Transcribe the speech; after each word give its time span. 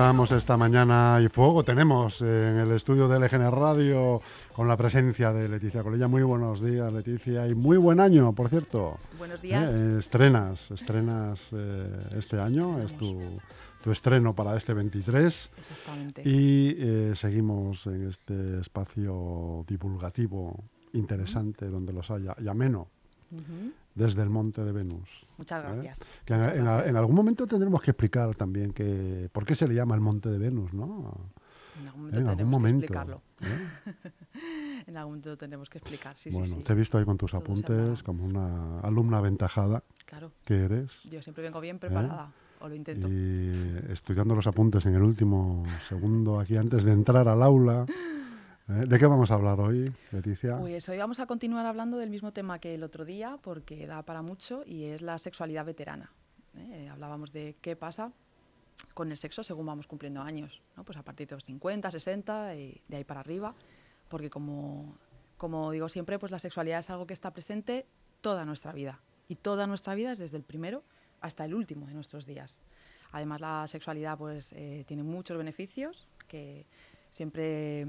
necesitábamos 0.00 0.32
esta 0.32 0.56
mañana 0.56 1.20
y 1.22 1.28
fuego 1.28 1.62
tenemos 1.62 2.22
en 2.22 2.56
el 2.56 2.70
estudio 2.70 3.06
de 3.06 3.20
LGN 3.20 3.50
Radio 3.50 4.22
con 4.54 4.66
la 4.66 4.74
presencia 4.74 5.30
de 5.30 5.46
Leticia 5.46 5.82
Colella. 5.82 6.08
Muy 6.08 6.22
buenos 6.22 6.62
días, 6.62 6.90
Leticia, 6.90 7.46
y 7.46 7.54
muy 7.54 7.76
buen 7.76 8.00
año, 8.00 8.32
por 8.32 8.48
cierto. 8.48 8.98
Buenos 9.18 9.42
días. 9.42 9.70
Eh, 9.70 9.98
estrenas, 9.98 10.70
estrenas 10.70 11.48
eh, 11.52 12.08
este 12.16 12.40
año, 12.40 12.82
es 12.82 12.96
tu, 12.96 13.20
tu, 13.84 13.90
estreno 13.90 14.34
para 14.34 14.56
este 14.56 14.72
23. 14.72 15.50
Exactamente. 15.58 16.22
Y 16.24 16.76
eh, 16.78 17.12
seguimos 17.14 17.86
en 17.86 18.08
este 18.08 18.60
espacio 18.60 19.66
divulgativo 19.68 20.64
interesante 20.94 21.66
donde 21.66 21.92
los 21.92 22.10
haya 22.10 22.34
y 22.40 22.48
ameno. 22.48 22.88
Desde 23.94 24.22
el 24.22 24.30
Monte 24.30 24.64
de 24.64 24.72
Venus. 24.72 25.26
Muchas 25.38 25.62
gracias. 25.62 26.04
Que 26.24 26.34
en, 26.34 26.40
Muchas 26.40 26.56
en- 26.56 26.64
gracias. 26.64 26.88
en 26.90 26.96
algún 26.96 27.14
momento 27.14 27.46
tendremos 27.46 27.80
que 27.80 27.90
explicar 27.92 28.34
también 28.34 28.72
que 28.72 29.28
por 29.32 29.44
qué 29.44 29.54
se 29.54 29.68
le 29.68 29.74
llama 29.74 29.94
el 29.94 30.00
Monte 30.00 30.28
de 30.28 30.38
Venus, 30.38 30.72
¿no? 30.72 31.14
En 31.80 31.86
algún 31.88 32.08
En 32.14 32.14
momento 32.14 32.16
algún 32.16 32.26
tendremos 32.28 32.50
momento. 32.50 32.80
que 32.80 32.84
explicarlo. 32.86 33.22
¿eh? 33.40 34.10
En 34.86 34.96
algún 34.96 35.12
momento 35.12 35.36
tendremos 35.36 35.68
que 35.68 35.78
explicar, 35.78 36.16
sí, 36.16 36.30
bueno, 36.30 36.46
sí, 36.46 36.54
sí. 36.54 36.62
te 36.64 36.72
he 36.72 36.76
visto 36.76 36.98
ahí 36.98 37.04
con 37.04 37.16
tus 37.16 37.30
Todo 37.32 37.40
apuntes 37.42 38.02
como 38.02 38.24
una 38.24 38.80
alumna 38.80 39.18
aventajada 39.18 39.84
Claro, 40.06 40.32
que 40.44 40.54
eres 40.64 41.04
yo 41.04 41.22
siempre 41.22 41.42
vengo 41.44 41.60
bien 41.60 41.78
preparada, 41.78 42.32
o 42.60 42.68
lo 42.68 42.74
intento. 42.74 43.06
y 43.08 43.78
estudiando 43.90 44.34
los 44.34 44.46
apuntes 44.46 44.84
en 44.86 44.94
el 44.94 45.02
último 45.02 45.64
segundo 45.88 46.40
aquí 46.40 46.56
antes 46.56 46.82
de 46.84 46.92
entrar 46.92 47.28
al 47.28 47.42
aula. 47.42 47.86
¿eh? 48.70 48.86
¿De 48.86 48.98
qué 48.98 49.06
vamos 49.06 49.30
a 49.30 49.34
hablar 49.34 49.60
hoy, 49.60 49.84
Leticia? 50.12 50.58
Pues 50.58 50.88
hoy 50.88 50.98
vamos 50.98 51.20
a 51.20 51.26
continuar 51.26 51.66
hablando 51.66 51.98
del 51.98 52.10
mismo 52.10 52.32
tema 52.32 52.58
que 52.58 52.74
el 52.74 52.82
otro 52.82 53.04
día, 53.04 53.38
porque 53.42 53.86
da 53.86 54.02
para 54.02 54.22
mucho, 54.22 54.62
y 54.66 54.84
es 54.84 55.02
la 55.02 55.18
sexualidad 55.18 55.64
veterana. 55.64 56.10
¿eh? 56.56 56.88
Hablábamos 56.90 57.32
de 57.32 57.56
qué 57.60 57.76
pasa 57.76 58.12
con 58.94 59.10
el 59.10 59.16
sexo 59.16 59.42
según 59.42 59.66
vamos 59.66 59.86
cumpliendo 59.86 60.22
años, 60.22 60.62
¿no? 60.76 60.84
pues 60.84 60.96
a 60.96 61.02
partir 61.02 61.28
de 61.28 61.34
los 61.34 61.44
50, 61.44 61.90
60 61.90 62.56
y 62.56 62.80
de 62.88 62.96
ahí 62.96 63.04
para 63.04 63.20
arriba, 63.20 63.54
porque 64.08 64.30
como, 64.30 64.96
como 65.36 65.70
digo 65.70 65.88
siempre, 65.88 66.18
pues 66.18 66.32
la 66.32 66.38
sexualidad 66.38 66.78
es 66.78 66.90
algo 66.90 67.06
que 67.06 67.12
está 67.12 67.30
presente 67.32 67.86
toda 68.20 68.44
nuestra 68.44 68.72
vida, 68.72 69.00
y 69.28 69.36
toda 69.36 69.66
nuestra 69.66 69.94
vida 69.94 70.12
es 70.12 70.18
desde 70.18 70.36
el 70.36 70.42
primero 70.42 70.82
hasta 71.20 71.44
el 71.44 71.54
último 71.54 71.86
de 71.86 71.94
nuestros 71.94 72.26
días. 72.26 72.60
Además, 73.12 73.40
la 73.40 73.66
sexualidad 73.68 74.16
pues, 74.16 74.52
eh, 74.52 74.84
tiene 74.86 75.02
muchos 75.02 75.36
beneficios 75.36 76.06
que 76.26 76.66
siempre, 77.10 77.86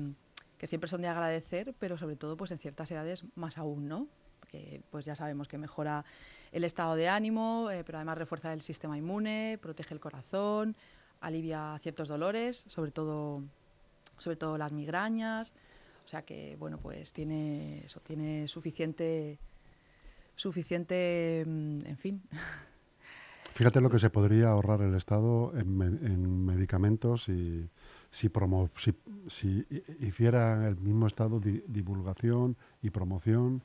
que 0.61 0.67
siempre 0.67 0.87
son 0.87 1.01
de 1.01 1.07
agradecer, 1.07 1.73
pero 1.79 1.97
sobre 1.97 2.15
todo 2.15 2.37
pues, 2.37 2.51
en 2.51 2.59
ciertas 2.59 2.91
edades 2.91 3.23
más 3.33 3.57
aún, 3.57 3.87
¿no? 3.87 4.07
Que 4.47 4.83
pues, 4.91 5.05
ya 5.05 5.15
sabemos 5.15 5.47
que 5.47 5.57
mejora 5.57 6.05
el 6.51 6.63
estado 6.63 6.93
de 6.93 7.09
ánimo, 7.09 7.71
eh, 7.71 7.83
pero 7.83 7.97
además 7.97 8.19
refuerza 8.19 8.53
el 8.53 8.61
sistema 8.61 8.95
inmune, 8.95 9.57
protege 9.59 9.95
el 9.95 9.99
corazón, 9.99 10.75
alivia 11.19 11.79
ciertos 11.81 12.09
dolores, 12.09 12.63
sobre 12.67 12.91
todo, 12.91 13.41
sobre 14.19 14.37
todo 14.37 14.55
las 14.59 14.71
migrañas. 14.71 15.51
O 16.05 16.07
sea 16.07 16.21
que, 16.21 16.55
bueno, 16.59 16.77
pues 16.77 17.11
tiene, 17.11 17.83
eso, 17.83 17.99
tiene 18.01 18.47
suficiente, 18.47 19.39
suficiente, 20.35 21.43
mm, 21.47 21.85
en 21.87 21.97
fin, 21.97 22.21
Fíjate 23.55 23.81
lo 23.81 23.89
que 23.89 23.99
se 23.99 24.09
podría 24.11 24.49
ahorrar 24.49 24.81
el 24.81 24.93
Estado 24.95 25.53
en, 25.57 25.75
me- 25.77 25.85
en 25.87 26.45
medicamentos 26.45 27.27
y 27.29 27.67
si, 28.11 28.29
promo- 28.29 28.69
si, 28.77 28.93
si 29.29 29.65
hi- 29.69 30.05
hiciera 30.05 30.67
el 30.67 30.77
mismo 30.77 31.07
Estado 31.07 31.39
di- 31.39 31.63
divulgación 31.67 32.55
y 32.81 32.89
promoción 32.91 33.63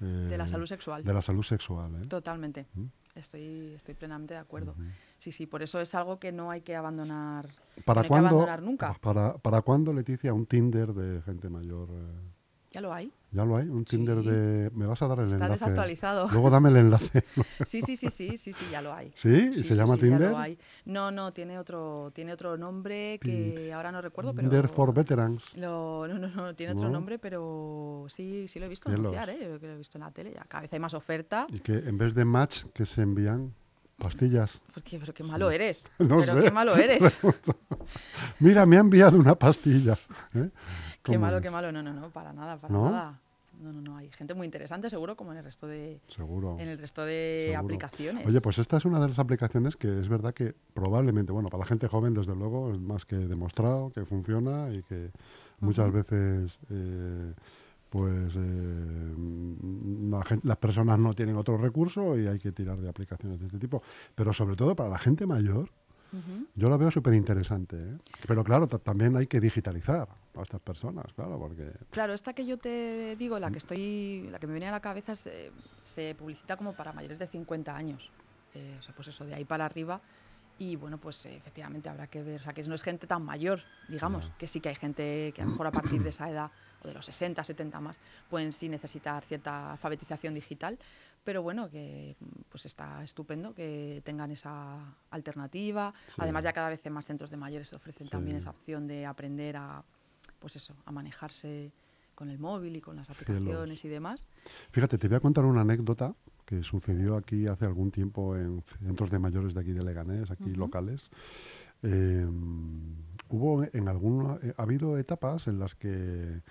eh, 0.00 0.04
de 0.04 0.36
la 0.38 0.46
salud 0.48 0.66
sexual. 0.66 1.04
de 1.04 1.12
la 1.14 1.22
salud 1.22 1.42
sexual. 1.44 1.94
¿eh? 2.02 2.06
Totalmente. 2.06 2.66
¿Mm? 2.74 2.86
Estoy, 3.14 3.74
estoy 3.74 3.94
plenamente 3.94 4.34
de 4.34 4.40
acuerdo. 4.40 4.74
Sí, 5.18 5.30
sí, 5.30 5.46
por 5.46 5.62
eso 5.62 5.80
es 5.80 5.94
algo 5.94 6.18
que 6.18 6.32
no 6.32 6.50
hay 6.50 6.62
que 6.62 6.74
abandonar. 6.74 7.48
¿Para 7.84 8.02
no 8.02 8.08
cuándo, 8.08 8.28
abandonar 8.30 8.60
nunca. 8.62 8.92
Para, 9.00 9.38
¿Para 9.38 9.62
cuándo, 9.62 9.92
Leticia, 9.92 10.34
un 10.34 10.46
Tinder 10.46 10.92
de 10.92 11.22
gente 11.22 11.48
mayor? 11.48 11.88
eh? 11.92 12.30
Ya 12.72 12.80
lo 12.80 12.92
hay. 12.92 13.12
¿Ya 13.34 13.44
lo 13.44 13.56
hay? 13.56 13.68
¿Un 13.68 13.84
Tinder 13.84 14.20
Sí. 14.22 14.28
de...? 14.30 14.70
¿Me 14.74 14.86
vas 14.86 15.02
a 15.02 15.08
dar 15.08 15.18
el 15.18 15.24
Está 15.26 15.36
enlace? 15.46 15.52
desactualizado. 15.64 16.28
Luego 16.30 16.50
dame 16.50 16.68
el 16.70 16.76
enlace. 16.76 17.24
Sí, 17.66 17.82
sí, 17.82 17.96
sí, 17.96 18.08
sí, 18.08 18.38
sí, 18.38 18.52
sí, 18.52 18.64
ya 18.70 18.80
lo 18.80 18.94
hay. 18.94 19.12
¿Sí? 19.16 19.28
¿Y 19.28 19.52
Sí, 19.54 19.62
se 19.64 19.68
sí, 19.70 19.74
llama 19.74 19.96
sí, 19.96 20.02
ya 20.02 20.06
Tinder? 20.08 20.30
lo 20.30 20.38
hay. 20.38 20.56
No, 20.84 21.10
no, 21.10 21.32
tiene 21.32 21.58
otro, 21.58 22.12
tiene 22.14 22.32
otro 22.32 22.56
nombre 22.56 23.18
que 23.20 23.72
ahora 23.72 23.90
no 23.90 24.00
recuerdo, 24.00 24.32
pero. 24.34 24.48
Tinder 24.48 24.68
for 24.68 24.94
Veterans. 24.94 25.44
Lo- 25.56 26.06
no, 26.06 26.16
no, 26.18 26.28
no, 26.28 26.54
tiene 26.54 26.72
otro 26.74 26.84
¿No? 26.86 26.92
nombre, 26.92 27.18
pero 27.18 28.06
sí, 28.08 28.46
sí 28.46 28.60
lo 28.60 28.66
he 28.66 28.68
visto 28.68 28.88
Cielos. 28.88 29.06
anunciar, 29.14 29.30
¿eh? 29.30 29.48
Yo 29.50 29.58
que 29.58 29.66
lo 29.66 29.72
he 29.74 29.78
visto 29.78 29.98
en 29.98 30.04
la 30.04 30.10
tele. 30.12 30.32
Ya 30.32 30.44
cada 30.44 30.62
vez 30.62 30.72
hay 30.72 30.78
más 30.78 30.94
oferta. 30.94 31.46
Y 31.50 31.58
que 31.58 31.72
en 31.74 31.98
vez 31.98 32.14
de 32.14 32.24
match, 32.24 32.64
que 32.72 32.86
se 32.86 33.02
envían 33.02 33.52
pastillas. 33.98 34.60
Porque, 34.72 34.98
pero 34.98 35.12
qué 35.12 35.24
malo 35.24 35.50
eres. 35.50 35.88
No 35.98 36.18
pero 36.20 36.34
sé. 36.36 36.42
qué 36.44 36.50
malo 36.52 36.76
eres. 36.76 37.02
Mira, 38.40 38.66
me 38.66 38.76
ha 38.76 38.80
enviado 38.80 39.18
una 39.18 39.34
pastilla. 39.34 39.94
¿eh? 40.34 40.50
Qué 41.02 41.12
¿Cómo 41.12 41.18
malo, 41.20 41.36
es? 41.38 41.42
qué 41.42 41.50
malo. 41.50 41.72
No, 41.72 41.82
no, 41.82 41.92
no, 41.92 42.10
para 42.10 42.32
nada, 42.32 42.56
para 42.58 42.72
¿No? 42.72 42.90
nada. 42.90 43.20
No, 43.60 43.72
no, 43.72 43.80
no. 43.80 43.96
Hay 43.96 44.10
gente 44.10 44.34
muy 44.34 44.44
interesante, 44.46 44.90
seguro, 44.90 45.16
como 45.16 45.32
en 45.32 45.38
el 45.38 45.44
resto 45.44 45.66
de, 45.66 46.00
Seguro. 46.08 46.56
en 46.60 46.68
el 46.68 46.78
resto 46.78 47.04
de 47.04 47.46
Seguro. 47.50 47.64
aplicaciones. 47.64 48.26
Oye, 48.26 48.40
pues 48.40 48.58
esta 48.58 48.76
es 48.76 48.84
una 48.84 49.00
de 49.00 49.08
las 49.08 49.18
aplicaciones 49.18 49.76
que 49.76 50.00
es 50.00 50.08
verdad 50.08 50.34
que 50.34 50.54
probablemente, 50.74 51.32
bueno, 51.32 51.48
para 51.48 51.60
la 51.62 51.66
gente 51.66 51.88
joven, 51.88 52.12
desde 52.14 52.34
luego, 52.34 52.72
es 52.72 52.80
más 52.80 53.04
que 53.06 53.16
demostrado 53.16 53.90
que 53.90 54.04
funciona 54.04 54.70
y 54.72 54.82
que 54.82 55.10
muchas 55.60 55.90
veces, 55.92 56.58
eh, 56.70 57.32
pues, 57.90 58.34
eh, 58.36 59.14
la 60.10 60.24
las 60.42 60.56
personas 60.58 60.98
no 60.98 61.14
tienen 61.14 61.36
otro 61.36 61.56
recurso 61.56 62.18
y 62.18 62.26
hay 62.26 62.38
que 62.38 62.52
tirar 62.52 62.78
de 62.78 62.88
aplicaciones 62.88 63.38
de 63.40 63.46
este 63.46 63.58
tipo. 63.58 63.82
Pero 64.14 64.32
sobre 64.32 64.56
todo 64.56 64.74
para 64.76 64.90
la 64.90 64.98
gente 64.98 65.26
mayor, 65.26 65.70
yo 66.54 66.68
la 66.68 66.76
veo 66.76 66.90
súper 66.92 67.14
interesante. 67.14 67.76
¿eh? 67.76 67.96
Pero 68.28 68.44
claro, 68.44 68.66
ta- 68.68 68.78
también 68.78 69.16
hay 69.16 69.26
que 69.26 69.40
digitalizar 69.40 70.08
a 70.40 70.42
estas 70.42 70.60
personas, 70.60 71.12
claro, 71.14 71.38
porque... 71.38 71.72
Claro, 71.90 72.12
esta 72.12 72.32
que 72.32 72.46
yo 72.46 72.58
te 72.58 73.16
digo, 73.16 73.38
la 73.38 73.50
que 73.50 73.58
estoy, 73.58 74.28
la 74.30 74.38
que 74.38 74.46
me 74.46 74.54
viene 74.54 74.68
a 74.68 74.72
la 74.72 74.80
cabeza, 74.80 75.14
se, 75.14 75.52
se 75.82 76.14
publicita 76.14 76.56
como 76.56 76.72
para 76.72 76.92
mayores 76.92 77.18
de 77.18 77.26
50 77.26 77.74
años. 77.74 78.10
Eh, 78.54 78.76
o 78.78 78.82
sea, 78.82 78.94
pues 78.94 79.08
eso, 79.08 79.24
de 79.24 79.34
ahí 79.34 79.44
para 79.44 79.64
arriba. 79.64 80.00
Y 80.58 80.76
bueno, 80.76 80.98
pues 80.98 81.26
eh, 81.26 81.36
efectivamente 81.36 81.88
habrá 81.88 82.06
que 82.06 82.22
ver, 82.22 82.40
o 82.40 82.44
sea, 82.44 82.52
que 82.52 82.62
no 82.62 82.76
es 82.76 82.82
gente 82.82 83.08
tan 83.08 83.24
mayor, 83.24 83.60
digamos, 83.88 84.30
que 84.38 84.46
sí 84.46 84.60
que 84.60 84.68
hay 84.68 84.76
gente 84.76 85.32
que 85.34 85.42
a 85.42 85.44
lo 85.44 85.50
mejor 85.50 85.66
a 85.66 85.72
partir 85.72 86.00
de 86.00 86.10
esa 86.10 86.30
edad, 86.30 86.50
o 86.82 86.86
de 86.86 86.94
los 86.94 87.04
60, 87.06 87.42
70 87.42 87.80
más, 87.80 87.98
pueden 88.30 88.52
sí 88.52 88.68
necesitar 88.68 89.24
cierta 89.24 89.72
alfabetización 89.72 90.32
digital, 90.32 90.78
pero 91.24 91.42
bueno, 91.42 91.68
que 91.68 92.14
mm, 92.20 92.42
pues 92.50 92.66
está 92.66 93.02
estupendo 93.02 93.52
que 93.52 94.00
tengan 94.04 94.30
esa 94.30 94.78
alternativa. 95.10 95.92
Sí. 96.06 96.14
Además, 96.18 96.44
ya 96.44 96.52
cada 96.52 96.68
vez 96.68 96.86
en 96.86 96.92
más 96.92 97.06
centros 97.06 97.30
de 97.30 97.36
mayores 97.36 97.72
ofrecen 97.72 98.08
también 98.08 98.36
esa 98.36 98.50
opción 98.50 98.86
de 98.86 99.06
aprender 99.06 99.56
a, 99.56 99.82
pues 100.38 100.56
eso, 100.56 100.76
a 100.84 100.92
manejarse 100.92 101.72
con 102.14 102.30
el 102.30 102.38
móvil 102.38 102.76
y 102.76 102.80
con 102.80 102.96
las 102.96 103.06
Cielos. 103.08 103.22
aplicaciones 103.22 103.84
y 103.84 103.88
demás. 103.88 104.26
Fíjate, 104.70 104.98
te 104.98 105.08
voy 105.08 105.16
a 105.16 105.20
contar 105.20 105.44
una 105.44 105.62
anécdota 105.62 106.14
que 106.44 106.62
sucedió 106.62 107.16
aquí 107.16 107.46
hace 107.46 107.64
algún 107.64 107.90
tiempo 107.90 108.36
en 108.36 108.62
centros 108.62 109.10
de 109.10 109.18
mayores 109.18 109.54
de 109.54 109.60
aquí 109.60 109.72
de 109.72 109.82
Leganés, 109.82 110.30
aquí 110.30 110.54
locales. 110.54 111.10
Eh, 111.82 112.26
hubo 113.28 113.64
en 113.64 113.88
alguna, 113.88 114.38
eh, 114.42 114.54
ha 114.56 114.62
habido 114.62 114.96
etapas 114.98 115.48
en 115.48 115.58
las 115.58 115.74
que 115.74 116.42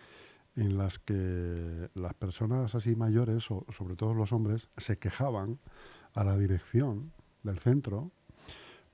en 0.55 0.77
las 0.77 0.99
que 0.99 1.89
las 1.95 2.13
personas 2.13 2.75
así 2.75 2.95
mayores, 2.95 3.49
o 3.49 3.65
sobre 3.75 3.95
todo 3.95 4.13
los 4.13 4.31
hombres, 4.31 4.69
se 4.77 4.99
quejaban 4.99 5.57
a 6.13 6.23
la 6.23 6.37
dirección 6.37 7.11
del 7.41 7.57
centro 7.57 8.11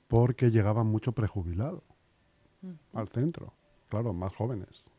porque 0.07 0.51
llegaban 0.51 0.87
mucho 0.87 1.11
prejubilado 1.11 1.83
al 2.93 3.07
centro, 3.09 3.53
claro, 3.89 4.13
más 4.13 4.33
jóvenes. 4.35 4.89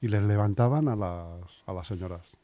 Y 0.00 0.08
les 0.08 0.22
levantaban 0.22 0.88
a 0.88 0.96
las, 0.96 1.50
a 1.66 1.72
las 1.72 1.86
señoras. 1.88 2.36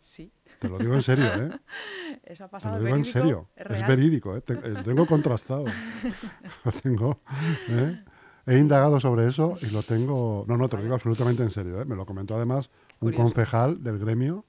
Sí, 0.00 0.32
Te 0.58 0.68
lo 0.68 0.78
digo 0.78 0.94
en 0.94 1.02
serio, 1.02 1.26
¿eh? 1.26 1.50
eso 2.24 2.44
ha 2.44 2.48
Te 2.48 2.52
pasado. 2.52 2.74
lo 2.74 2.78
¿es 2.80 2.84
digo 2.84 2.96
en 2.96 3.04
serio. 3.04 3.48
¿Es 3.56 3.86
verídico, 3.86 4.36
¿eh? 4.36 4.42
Te- 4.42 4.54
eh, 4.54 4.82
tengo 4.84 5.06
contrastado. 5.06 5.64
lo 6.64 6.72
tengo. 6.72 7.20
¿eh? 7.68 8.04
He 8.46 8.58
indagado 8.58 8.98
sobre 9.00 9.28
eso 9.28 9.54
y 9.62 9.70
lo 9.70 9.82
tengo. 9.82 10.44
No, 10.48 10.56
no, 10.56 10.68
te 10.68 10.76
lo 10.76 10.82
digo 10.82 10.94
absolutamente 10.94 11.42
en 11.42 11.50
serio. 11.50 11.80
¿eh? 11.80 11.84
Me 11.84 11.94
lo 11.96 12.04
comentó 12.04 12.34
además 12.36 12.68
un 13.00 13.12
Curioso. 13.12 13.22
concejal 13.22 13.82
del 13.82 13.98
gremio 13.98 14.44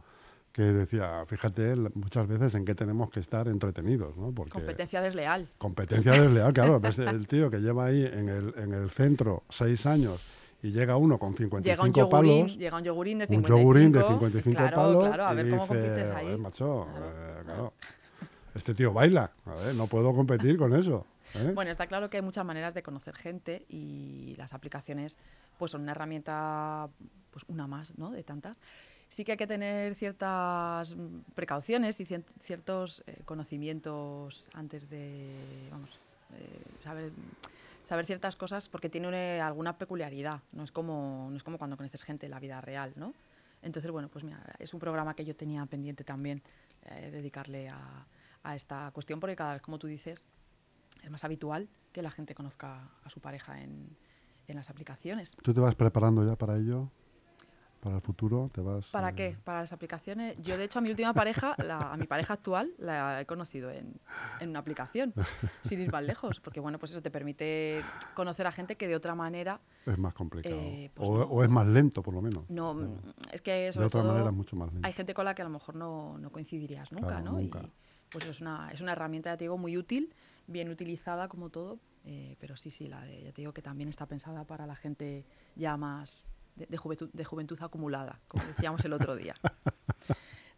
que 0.53 0.61
decía, 0.61 1.25
fíjate 1.27 1.75
muchas 1.95 2.27
veces 2.27 2.53
en 2.53 2.63
qué 2.63 2.75
tenemos 2.75 3.09
que 3.09 3.19
estar 3.19 3.47
entretenidos, 3.47 4.15
¿no? 4.15 4.31
Porque 4.31 4.51
Competencia 4.51 5.01
desleal. 5.01 5.49
competencia 5.57 6.11
desleal, 6.13 6.53
claro. 6.53 6.79
ves 6.79 6.97
el 6.99 7.27
tío 7.27 7.49
que 7.51 7.57
lleva 7.59 7.85
ahí 7.87 8.05
en 8.05 8.29
el, 8.29 8.53
en 8.57 8.73
el 8.73 8.89
centro 8.91 9.43
seis 9.49 9.85
años 9.87 10.21
y 10.61 10.71
llega 10.71 10.95
uno 10.95 11.17
con 11.17 11.33
55 11.35 11.63
Llega 11.63 11.83
un, 11.83 11.91
yogurín, 11.93 12.41
palos. 12.45 12.57
llega 12.57 12.77
un 12.77 12.83
yogurín 12.83 13.17
de 13.17 13.23
un 13.25 13.29
55. 13.29 13.59
yogurín 13.59 13.91
de 13.91 14.01
55 14.03 14.57
claro, 14.57 14.75
palos 14.77 15.07
Claro, 15.07 15.25
a 15.25 15.33
y 15.33 15.35
ver 15.35 15.49
cómo 15.49 15.61
dice, 15.63 15.73
compites 15.75 16.11
ahí. 16.15 16.25
"Joder, 16.25 16.37
macho, 16.39 16.87
Claro, 16.93 17.07
eh, 17.09 17.41
claro. 17.43 17.73
Este 18.55 18.73
tío 18.75 18.93
baila, 18.93 19.31
a 19.47 19.53
ver, 19.55 19.73
no 19.75 19.87
puedo 19.87 20.13
competir 20.13 20.57
con 20.57 20.75
eso. 20.75 21.07
¿eh? 21.33 21.51
Bueno, 21.55 21.71
está 21.71 21.87
claro 21.87 22.11
que 22.11 22.17
hay 22.17 22.23
muchas 22.23 22.45
maneras 22.45 22.75
de 22.75 22.83
conocer 22.83 23.15
gente 23.15 23.65
y 23.67 24.35
las 24.37 24.53
aplicaciones 24.53 25.17
pues 25.57 25.71
son 25.71 25.81
una 25.81 25.93
herramienta, 25.93 26.87
pues 27.31 27.43
una 27.47 27.65
más, 27.65 27.97
¿no? 27.97 28.11
De 28.11 28.21
tantas. 28.23 28.57
Sí 29.13 29.23
que 29.23 29.33
hay 29.33 29.37
que 29.37 29.45
tener 29.45 29.93
ciertas 29.93 30.95
mm, 30.95 31.19
precauciones 31.35 31.99
y 31.99 32.07
ciertos 32.41 33.03
eh, 33.05 33.21
conocimientos 33.25 34.47
antes 34.55 34.89
de, 34.89 35.35
vamos, 35.69 35.91
eh, 36.33 36.63
saber 36.81 37.11
saber 37.83 38.05
ciertas 38.05 38.35
cosas 38.35 38.69
porque 38.69 38.89
tiene 38.89 39.39
alguna 39.39 39.77
peculiaridad, 39.77 40.41
no 40.53 40.63
es 40.63 40.71
como, 40.71 41.27
no 41.29 41.37
es 41.37 41.43
como 41.43 41.59
cuando 41.59 41.77
conoces 41.77 42.01
gente 42.01 42.25
en 42.25 42.31
la 42.31 42.39
vida 42.39 42.59
real, 42.59 42.93
¿no? 42.95 43.13
Entonces, 43.61 43.91
bueno, 43.91 44.07
pues 44.07 44.23
mira, 44.23 44.41
es 44.57 44.73
un 44.73 44.79
programa 44.79 45.13
que 45.13 45.25
yo 45.25 45.35
tenía 45.35 45.63
pendiente 45.67 46.03
también 46.03 46.41
eh, 46.85 47.11
dedicarle 47.11 47.69
a, 47.69 48.07
a 48.41 48.55
esta 48.55 48.89
cuestión 48.93 49.19
porque 49.19 49.35
cada 49.35 49.53
vez, 49.53 49.61
como 49.61 49.77
tú 49.77 49.85
dices, 49.85 50.23
es 51.03 51.11
más 51.11 51.23
habitual 51.23 51.69
que 51.91 52.01
la 52.01 52.09
gente 52.09 52.33
conozca 52.33 52.89
a 53.03 53.09
su 53.11 53.19
pareja 53.19 53.61
en, 53.61 53.95
en 54.47 54.55
las 54.55 54.71
aplicaciones. 54.71 55.35
¿Tú 55.43 55.53
te 55.53 55.59
vas 55.59 55.75
preparando 55.75 56.25
ya 56.25 56.35
para 56.35 56.57
ello? 56.57 56.89
¿Para 57.83 57.97
el 57.97 58.01
futuro? 58.01 58.49
¿Te 58.53 58.61
vas, 58.61 58.87
¿Para 58.87 59.09
eh, 59.09 59.15
qué? 59.15 59.37
Para 59.43 59.59
las 59.59 59.73
aplicaciones. 59.73 60.37
Yo, 60.41 60.57
de 60.57 60.63
hecho, 60.63 60.79
a 60.79 60.81
mi 60.81 60.89
última 60.89 61.13
pareja, 61.13 61.53
la- 61.57 61.91
a 61.91 61.97
mi 61.97 62.07
pareja 62.07 62.33
actual, 62.35 62.71
la 62.77 63.19
he 63.19 63.25
conocido 63.25 63.69
en, 63.71 63.99
en 64.39 64.49
una 64.49 64.59
aplicación, 64.59 65.13
sin 65.63 65.81
ir 65.81 65.91
más 65.91 66.03
lejos, 66.03 66.39
porque, 66.39 66.61
bueno, 66.61 66.79
pues 66.79 66.93
eso 66.93 67.01
te 67.01 67.11
permite 67.11 67.81
conocer 68.13 68.47
a 68.47 68.53
gente 68.53 68.77
que 68.77 68.87
de 68.87 68.95
otra 68.95 69.15
manera 69.15 69.59
Es 69.85 69.97
más 69.97 70.13
complicado. 70.13 70.55
Eh, 70.55 70.91
pues 70.93 71.09
o, 71.09 71.17
no. 71.17 71.23
o 71.25 71.43
es 71.43 71.49
más 71.49 71.67
lento, 71.67 72.01
por 72.01 72.13
lo 72.13 72.21
menos. 72.21 72.49
no... 72.49 72.73
No. 72.73 73.01
Es 73.33 73.41
que, 73.41 73.51
de 73.51 73.69
otra 73.71 73.89
todo, 73.89 74.13
manera 74.13 74.29
es 74.29 74.35
mucho 74.35 74.55
más 74.55 74.71
lento. 74.71 74.87
hay 74.87 74.93
gente 74.93 75.13
con 75.13 75.25
la 75.25 75.35
que 75.35 75.41
a 75.41 75.45
lo 75.45 75.51
mejor 75.51 75.75
no, 75.75 76.17
no 76.19 76.31
coincidirías 76.31 76.89
nunca, 76.93 77.07
Claro, 77.07 77.25
¿no? 77.25 77.31
nunca. 77.33 77.59
Y 77.59 77.71
pues 78.11 78.25
es 78.25 78.39
una, 78.39 78.71
es 78.71 78.79
una 78.79 78.93
herramienta, 78.93 79.31
ya 79.31 79.37
te 79.37 79.43
digo, 79.43 79.57
muy 79.57 79.75
útil, 79.75 80.13
bien 80.47 80.69
utilizada 80.69 81.27
como 81.27 81.49
todo, 81.49 81.79
eh, 82.05 82.37
pero 82.39 82.55
sí, 82.55 82.69
sí, 82.71 82.87
la 82.87 83.01
de, 83.01 83.23
ya 83.23 83.31
te 83.33 83.41
digo 83.41 83.53
que 83.53 83.61
también 83.61 83.89
está 83.89 84.05
pensada 84.05 84.45
para 84.45 84.65
la 84.67 84.75
gente 84.77 85.25
ya 85.57 85.75
más 85.75 86.29
de, 86.55 86.65
de 86.65 86.77
juventud, 86.77 87.09
de 87.11 87.25
juventud 87.25 87.57
acumulada, 87.61 88.19
como 88.27 88.43
decíamos 88.45 88.83
el 88.85 88.93
otro 88.93 89.15
día. 89.15 89.35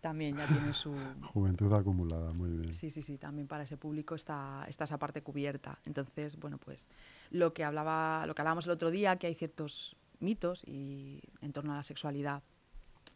También 0.05 0.37
ya 0.37 0.45
tiene 0.45 0.71
su... 0.71 0.95
Juventud 1.33 1.73
acumulada, 1.73 2.31
muy 2.33 2.51
bien. 2.51 2.71
Sí, 2.73 2.91
sí, 2.91 3.01
sí, 3.01 3.17
también 3.17 3.47
para 3.47 3.63
ese 3.63 3.75
público 3.75 4.13
está, 4.13 4.63
está 4.67 4.83
esa 4.83 4.99
parte 4.99 5.23
cubierta. 5.23 5.79
Entonces, 5.83 6.37
bueno, 6.37 6.59
pues 6.59 6.87
lo 7.31 7.55
que 7.55 7.63
hablaba, 7.63 8.27
lo 8.27 8.35
que 8.35 8.41
hablábamos 8.43 8.65
el 8.65 8.71
otro 8.71 8.91
día, 8.91 9.15
que 9.15 9.25
hay 9.25 9.33
ciertos 9.33 9.95
mitos 10.19 10.63
y 10.67 11.23
en 11.41 11.53
torno 11.53 11.73
a 11.73 11.77
la 11.77 11.81
sexualidad 11.81 12.43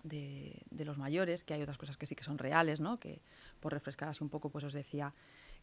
de, 0.02 0.64
de 0.72 0.84
los 0.84 0.98
mayores, 0.98 1.44
que 1.44 1.54
hay 1.54 1.62
otras 1.62 1.78
cosas 1.78 1.96
que 1.96 2.08
sí 2.08 2.16
que 2.16 2.24
son 2.24 2.40
reales, 2.40 2.80
¿no? 2.80 3.00
Que 3.00 3.22
por 3.60 3.72
refrescar 3.72 4.10
así 4.10 4.24
un 4.24 4.30
poco, 4.31 4.50
pues 4.50 4.64
os 4.64 4.74
decía 4.74 5.14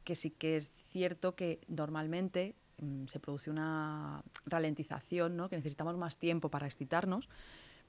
que 0.05 0.15
sí 0.15 0.31
que 0.31 0.57
es 0.57 0.71
cierto 0.93 1.35
que 1.35 1.61
normalmente 1.67 2.55
se 3.07 3.21
produce 3.21 3.51
una 3.51 4.23
ralentización, 4.45 5.37
¿no? 5.37 5.49
Que 5.49 5.57
necesitamos 5.57 5.97
más 5.97 6.19
tiempo 6.19 6.51
para 6.51 6.67
excitarnos, 6.67 7.29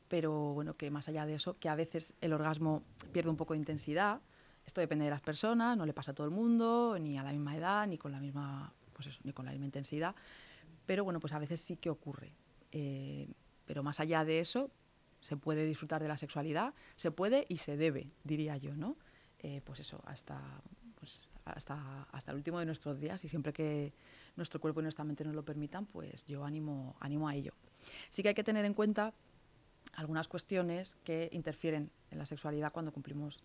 pero 0.07 0.53
bueno, 0.53 0.75
que 0.75 0.89
más 0.91 1.09
allá 1.09 1.25
de 1.25 1.35
eso, 1.35 1.57
que 1.59 1.69
a 1.69 1.75
veces 1.75 2.13
el 2.21 2.33
orgasmo 2.33 2.83
pierde 3.11 3.29
un 3.29 3.37
poco 3.37 3.53
de 3.53 3.59
intensidad. 3.59 4.21
Esto 4.65 4.81
depende 4.81 5.05
de 5.05 5.11
las 5.11 5.21
personas, 5.21 5.77
no 5.77 5.85
le 5.85 5.93
pasa 5.93 6.11
a 6.11 6.13
todo 6.13 6.25
el 6.27 6.33
mundo, 6.33 6.97
ni 6.99 7.17
a 7.17 7.23
la 7.23 7.31
misma 7.31 7.55
edad, 7.55 7.87
ni 7.87 7.97
con 7.97 8.11
la 8.11 8.19
misma, 8.19 8.73
pues 8.93 9.07
eso, 9.07 9.19
ni 9.23 9.33
con 9.33 9.45
la 9.45 9.51
misma 9.51 9.65
intensidad. 9.65 10.15
Pero 10.85 11.03
bueno, 11.03 11.19
pues 11.19 11.33
a 11.33 11.39
veces 11.39 11.59
sí 11.61 11.77
que 11.77 11.89
ocurre. 11.89 12.31
Eh, 12.71 13.27
pero 13.65 13.83
más 13.83 13.99
allá 13.99 14.23
de 14.23 14.39
eso, 14.39 14.71
se 15.19 15.35
puede 15.35 15.65
disfrutar 15.65 16.01
de 16.01 16.07
la 16.07 16.17
sexualidad, 16.17 16.73
se 16.95 17.11
puede 17.11 17.45
y 17.49 17.57
se 17.57 17.75
debe, 17.75 18.11
diría 18.23 18.57
yo, 18.57 18.75
¿no? 18.75 18.97
Eh, 19.39 19.61
pues 19.63 19.79
eso, 19.79 20.01
hasta, 20.05 20.41
hasta, 21.51 22.07
hasta 22.11 22.31
el 22.31 22.37
último 22.37 22.59
de 22.59 22.65
nuestros 22.65 22.99
días 22.99 23.23
y 23.23 23.29
siempre 23.29 23.53
que 23.53 23.93
nuestro 24.35 24.59
cuerpo 24.59 24.79
y 24.79 24.83
nuestra 24.83 25.03
mente 25.03 25.23
nos 25.23 25.35
lo 25.35 25.43
permitan, 25.43 25.85
pues 25.85 26.25
yo 26.25 26.43
animo, 26.43 26.95
animo 26.99 27.27
a 27.27 27.35
ello. 27.35 27.53
Sí 28.09 28.23
que 28.23 28.29
hay 28.29 28.35
que 28.35 28.43
tener 28.43 28.65
en 28.65 28.73
cuenta 28.73 29.13
algunas 29.93 30.27
cuestiones 30.27 30.95
que 31.03 31.29
interfieren 31.31 31.91
en 32.11 32.17
la 32.19 32.25
sexualidad 32.25 32.71
cuando 32.71 32.91
cumplimos 32.91 33.43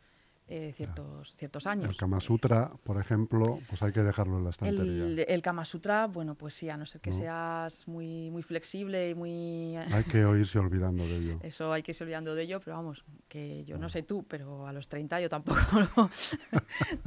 eh, 0.54 0.72
ciertos, 0.76 1.34
ciertos 1.36 1.66
años. 1.66 1.88
El 1.88 1.96
Kama 1.96 2.16
Pues, 2.18 2.24
Sutra, 2.26 2.70
por 2.84 2.98
ejemplo, 3.00 3.58
pues 3.68 3.82
hay 3.82 3.90
que 3.92 4.02
dejarlo 4.02 4.36
en 4.36 4.44
la 4.44 4.50
estantería. 4.50 5.04
el, 5.04 5.24
el 5.26 5.42
Kama 5.42 5.64
Sutra, 5.64 6.06
bueno, 6.08 6.34
pues 6.34 6.52
sí, 6.54 6.68
a 6.68 6.76
no 6.76 6.84
ser 6.84 7.00
que 7.00 7.10
No. 7.10 7.16
seas 7.16 7.88
muy, 7.88 8.30
muy 8.30 8.42
flexible 8.42 9.10
y 9.10 9.14
muy... 9.14 9.76
Hay 9.92 10.04
que 10.04 10.18
irse 10.18 10.58
olvidando 10.58 11.04
de 11.04 11.16
ello. 11.16 11.38
Eso 11.42 11.72
hay 11.72 11.82
que 11.82 11.92
irse 11.92 12.04
olvidando 12.04 12.34
de 12.34 12.42
ello, 12.42 12.60
pero 12.60 12.76
vamos, 12.76 13.04
que 13.28 13.64
yo 13.64 13.78
no 13.78 13.86
Ah. 13.86 13.88
sé 13.88 14.02
tú, 14.02 14.24
pero 14.28 14.66
a 14.66 14.72
los 14.72 14.88
30 14.88 15.20
yo 15.22 15.28
tampoco, 15.28 15.58
lo- 15.96 16.10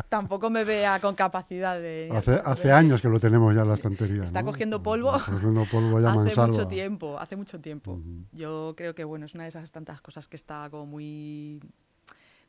tampoco 0.10 0.50
me 0.50 0.64
vea 0.64 1.00
con 1.00 1.16
capacidad 1.16 1.80
de... 1.80 2.10
Hace, 2.44 2.72
años 2.72 3.02
que 3.02 3.10
lo 3.10 3.20
tenemos 3.20 3.54
ya 3.56 3.62
en 3.62 3.68
la 3.68 3.76
estantería. 3.76 4.24
Está 4.24 4.42
¿no? 4.42 4.48
cogiendo 4.52 4.82
polvo. 4.82 5.16
Está 5.16 5.32
cogiendo 5.34 5.66
polvo 5.66 6.00
ya 6.00 6.10
Hace 6.12 6.18
mansalva. 6.18 6.48
mucho 6.48 6.68
tiempo, 6.68 7.20
hace 7.20 7.36
mucho 7.36 7.60
tiempo. 7.60 8.00
Yo 8.32 8.74
creo 8.76 8.96
que 8.96 9.04
bueno, 9.04 9.26
es 9.26 9.34
una 9.34 9.44
de 9.44 9.50
esas 9.50 9.72
tantas 9.72 10.02
cosas 10.02 10.28
que 10.28 10.36
está 10.36 10.70
como 10.70 10.86
muy 10.86 11.60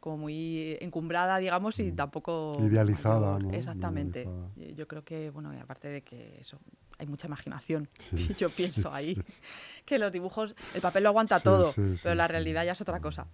como 0.07 0.19
muy 0.19 0.79
encumbrada, 0.81 1.39
digamos, 1.39 1.81
y 1.81 1.91
Mm. 1.91 1.97
tampoco 1.97 2.57
Idealizada, 2.63 3.19
mayor. 3.39 3.43
¿no? 3.43 3.53
Exactamente. 3.55 4.21
Idealizada. 4.23 4.75
Yo 4.77 4.87
creo 4.87 5.03
que 5.05 5.31
bueno, 5.31 5.53
y 5.53 5.57
aparte 5.59 5.89
de 5.89 6.03
que 6.03 6.39
eso 6.39 6.61
hay 6.97 7.09
mucha 7.09 7.27
imaginación. 7.27 7.89
Sí, 8.15 8.33
yo 8.39 8.49
pienso 8.49 8.83
sí, 8.83 8.89
ahí 8.93 9.15
sí. 9.17 9.23
que 9.85 9.99
los 9.99 10.13
dibujos, 10.13 10.55
el 10.75 10.81
papel 10.81 11.03
lo 11.03 11.09
aguanta 11.09 11.41
todo, 11.41 11.73
pero 12.05 12.15
la 12.15 12.29
realidad 12.29 12.65
ya 12.65 12.71
es 12.71 12.81
otra 12.81 13.01
cosa. 13.01 13.27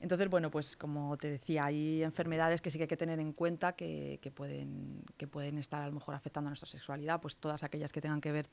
Entonces, 0.00 0.28
bueno, 0.28 0.50
pues 0.50 0.76
como 0.76 1.16
te 1.16 1.30
decía, 1.30 1.64
hay 1.64 2.02
enfermedades 2.02 2.60
que 2.60 2.68
sí 2.70 2.76
que 2.76 2.84
hay 2.84 2.88
que 2.88 2.98
tener 2.98 3.18
en 3.20 3.32
cuenta 3.32 3.72
que, 3.72 4.18
que 4.20 4.30
pueden, 4.30 5.02
que 5.16 5.26
pueden 5.26 5.56
estar 5.56 5.80
a 5.82 5.86
lo 5.86 5.94
mejor 5.94 6.14
afectando 6.14 6.48
a 6.48 6.50
nuestra 6.50 6.68
sexualidad, 6.68 7.22
pues 7.22 7.36
todas 7.38 7.62
aquellas 7.64 7.90
que 7.90 8.02
tengan 8.02 8.20
que 8.20 8.32
ver 8.32 8.50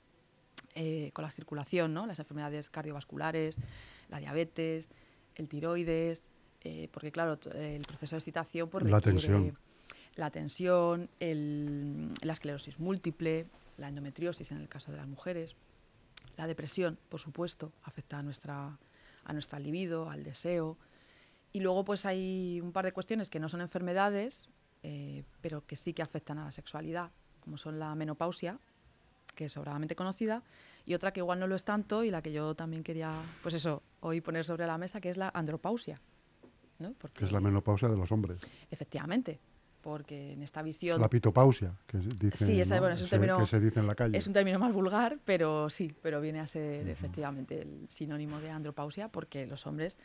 eh, 0.75 1.10
con 1.13 1.24
la 1.25 1.31
circulación, 1.31 1.94
¿no? 1.94 2.06
las 2.07 2.19
enfermedades 2.19 2.69
cardiovasculares, 2.69 3.57
la 4.07 4.19
diabetes, 4.21 4.89
el 5.36 5.50
tiroides, 5.50 6.30
eh, 6.65 6.89
porque 6.91 7.12
claro, 7.12 7.38
el 7.54 7.83
proceso 7.83 8.16
de 8.16 8.19
excitación 8.19 8.68
pues, 8.69 8.83
La 8.83 8.97
requiere 8.99 9.19
tensión. 9.19 9.57
la 10.16 10.31
tensión, 10.31 11.09
el- 11.19 12.11
la 12.21 12.33
esclerosis 12.33 12.80
múltiple, 12.80 13.45
la 13.78 13.87
endometriosis 13.90 14.51
en 14.51 14.57
el 14.61 14.68
caso 14.68 14.92
de 14.92 14.97
las 14.97 15.07
mujeres, 15.07 15.56
la 16.37 16.47
depresión, 16.47 16.97
por 17.09 17.19
supuesto, 17.19 17.71
afecta 17.83 18.18
a 18.18 18.23
nuestra, 18.23 18.78
a 19.25 19.33
nuestra 19.33 19.59
libido, 19.59 20.09
al 20.09 20.23
deseo. 20.23 20.78
Y 21.54 21.59
luego 21.59 21.85
pues 21.85 22.06
hay 22.06 22.59
un 22.61 22.71
par 22.71 22.85
de 22.85 22.92
cuestiones 22.94 23.30
que 23.30 23.40
no 23.40 23.47
son 23.47 23.61
enfermedades, 23.61 24.49
eh, 24.83 25.23
pero 25.42 25.66
que 25.66 25.75
sí 25.75 25.94
que 25.94 26.01
afectan 26.01 26.40
a 26.40 26.45
la 26.45 26.51
sexualidad, 26.51 27.11
como 27.42 27.57
son 27.57 27.78
la 27.80 27.94
menopausia, 27.95 28.57
que 29.35 29.45
es 29.45 29.51
sobradamente 29.54 29.95
conocida, 29.95 30.42
y 30.85 30.94
otra 30.95 31.11
que 31.13 31.19
igual 31.19 31.40
no 31.40 31.47
lo 31.47 31.56
es 31.56 31.63
tanto 31.63 32.04
y 32.04 32.09
la 32.11 32.21
que 32.21 32.31
yo 32.31 32.56
también 32.56 32.83
quería, 32.83 33.21
pues 33.44 33.54
eso, 33.54 33.83
hoy 34.01 34.21
poner 34.21 34.45
sobre 34.45 34.66
la 34.66 34.78
mesa, 34.78 34.99
que 34.99 35.09
es 35.09 35.18
la 35.18 35.30
andropausia. 35.33 35.99
¿No? 36.79 36.94
Porque, 36.94 37.19
Que 37.19 37.25
es 37.25 37.31
la 37.31 37.39
menopausia 37.39 37.87
de 37.87 37.97
los 37.97 38.11
hombres. 38.11 38.39
Efectivamente, 38.71 39.39
porque 39.81 40.33
en 40.33 40.44
esta 40.44 40.61
visión... 40.61 40.99
La 40.99 41.09
pitopausia, 41.09 41.73
que 41.85 42.01
se 42.01 42.07
dice, 42.17 42.45
Sí, 42.45 42.59
esa- 42.61 42.75
¿no? 42.75 42.81
bueno, 42.81 42.95
es 42.95 43.01
un 43.01 43.05
Ese- 43.07 43.15
término- 43.17 43.37
que 43.39 43.45
se 43.47 43.59
dice 43.59 43.79
en 43.79 43.87
la 43.87 43.95
calle. 43.95 44.17
Es 44.17 44.27
un 44.27 44.33
término 44.33 44.57
más 44.59 44.73
vulgar, 44.73 45.19
pero 45.25 45.69
sí, 45.69 45.94
pero 46.01 46.19
viene 46.21 46.39
a 46.39 46.47
ser 46.47 46.87
efectivamente 46.89 47.61
el 47.61 47.85
sinónimo 47.89 48.39
de 48.39 48.49
andropausia, 48.49 49.09
porque 49.09 49.45
los 49.45 49.65
hombres 49.67 49.97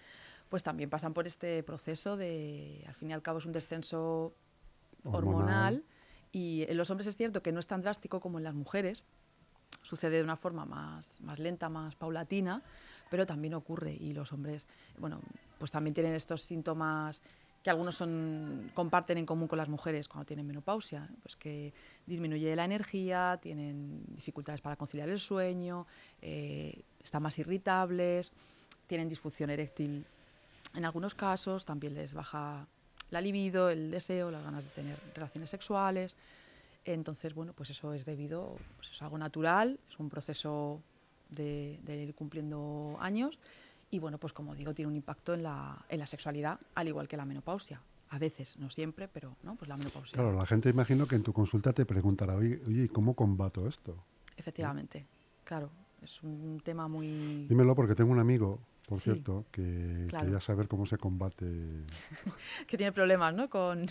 pues 0.48 0.62
también 0.64 0.90
pasan 0.90 1.14
por 1.14 1.26
este 1.28 1.62
proceso 1.62 2.16
de, 2.16 2.84
al 2.88 2.94
fin 2.94 3.10
y 3.10 3.12
al 3.12 3.22
cabo 3.22 3.38
es 3.38 3.46
un 3.46 3.52
descenso 3.52 4.34
hormonal, 5.04 5.84
y 6.32 6.64
en 6.68 6.76
los 6.76 6.90
hombres 6.90 7.06
es 7.06 7.16
cierto 7.16 7.42
que 7.42 7.52
no 7.52 7.60
es 7.60 7.66
tan 7.66 7.82
drástico 7.82 8.20
como 8.20 8.38
en 8.38 8.44
las 8.44 8.54
mujeres, 8.54 9.04
sucede 9.82 10.18
de 10.18 10.22
una 10.24 10.36
forma 10.36 10.64
más, 10.66 11.20
más 11.22 11.38
lenta, 11.38 11.68
más 11.68 11.96
paulatina, 11.96 12.62
pero 13.10 13.26
también 13.26 13.52
ocurre 13.52 13.92
y 13.92 14.14
los 14.14 14.32
hombres, 14.32 14.66
bueno, 14.98 15.20
pues 15.58 15.70
también 15.70 15.92
tienen 15.92 16.14
estos 16.14 16.40
síntomas 16.42 17.20
que 17.62 17.68
algunos 17.68 17.98
comparten 18.72 19.18
en 19.18 19.26
común 19.26 19.46
con 19.46 19.58
las 19.58 19.68
mujeres 19.68 20.08
cuando 20.08 20.24
tienen 20.24 20.46
menopausia, 20.46 21.06
pues 21.22 21.36
que 21.36 21.74
disminuye 22.06 22.56
la 22.56 22.64
energía, 22.64 23.38
tienen 23.42 24.02
dificultades 24.14 24.62
para 24.62 24.76
conciliar 24.76 25.10
el 25.10 25.18
sueño, 25.18 25.86
eh, 26.22 26.82
están 27.02 27.22
más 27.22 27.38
irritables, 27.38 28.32
tienen 28.86 29.10
disfunción 29.10 29.50
eréctil 29.50 30.06
en 30.74 30.84
algunos 30.84 31.14
casos, 31.14 31.66
también 31.66 31.94
les 31.94 32.14
baja 32.14 32.66
la 33.10 33.20
libido, 33.20 33.68
el 33.68 33.90
deseo, 33.90 34.30
las 34.30 34.42
ganas 34.42 34.64
de 34.64 34.70
tener 34.70 34.98
relaciones 35.14 35.50
sexuales. 35.50 36.14
Entonces, 36.84 37.34
bueno, 37.34 37.52
pues 37.52 37.70
eso 37.70 37.92
es 37.92 38.04
debido, 38.04 38.56
pues 38.76 38.90
es 38.90 39.02
algo 39.02 39.18
natural, 39.18 39.78
es 39.90 39.98
un 39.98 40.08
proceso 40.08 40.80
de, 41.30 41.80
de 41.84 41.96
ir 41.96 42.14
cumpliendo 42.14 42.96
años 43.00 43.38
y 43.90 43.98
bueno, 43.98 44.18
pues 44.18 44.32
como 44.32 44.54
digo, 44.54 44.72
tiene 44.74 44.88
un 44.88 44.96
impacto 44.96 45.34
en 45.34 45.42
la, 45.42 45.84
en 45.88 45.98
la 45.98 46.06
sexualidad, 46.06 46.60
al 46.74 46.88
igual 46.88 47.08
que 47.08 47.16
la 47.16 47.24
menopausia. 47.24 47.80
A 48.10 48.18
veces, 48.18 48.56
no 48.58 48.70
siempre, 48.70 49.08
pero 49.08 49.36
no, 49.42 49.54
pues 49.56 49.68
la 49.68 49.76
menopausia. 49.76 50.14
Claro, 50.16 50.32
la 50.32 50.46
gente 50.46 50.68
imagino 50.68 51.06
que 51.06 51.14
en 51.16 51.22
tu 51.22 51.32
consulta 51.32 51.72
te 51.72 51.84
preguntará, 51.86 52.34
oye, 52.34 52.60
oye, 52.66 52.84
¿y 52.84 52.88
cómo 52.88 53.14
combato 53.14 53.66
esto? 53.68 53.96
Efectivamente, 54.36 55.06
claro, 55.44 55.70
es 56.02 56.22
un 56.22 56.60
tema 56.64 56.88
muy... 56.88 57.46
Dímelo 57.48 57.74
porque 57.76 57.94
tengo 57.94 58.10
un 58.12 58.18
amigo, 58.18 58.58
por 58.88 58.98
Sí, 58.98 59.04
cierto, 59.04 59.44
que 59.52 60.06
claro. 60.08 60.24
quería 60.26 60.40
saber 60.40 60.66
cómo 60.66 60.86
se 60.86 60.98
combate 60.98 61.44
que 62.66 62.76
tiene 62.76 62.90
problemas, 62.92 63.32
¿no? 63.34 63.48
Con, 63.50 63.86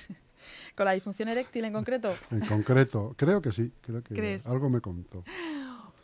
con 0.75 0.85
la 0.85 0.91
disfunción 0.93 1.29
eréctil 1.29 1.63
en 1.65 1.73
concreto. 1.73 2.13
en 2.31 2.41
concreto. 2.41 3.13
Creo 3.17 3.41
que 3.41 3.51
sí, 3.53 3.71
creo 3.81 4.01
que 4.03 4.13
¿Crees? 4.15 4.47
algo 4.47 4.69
me 4.69 4.81
contó. 4.81 5.23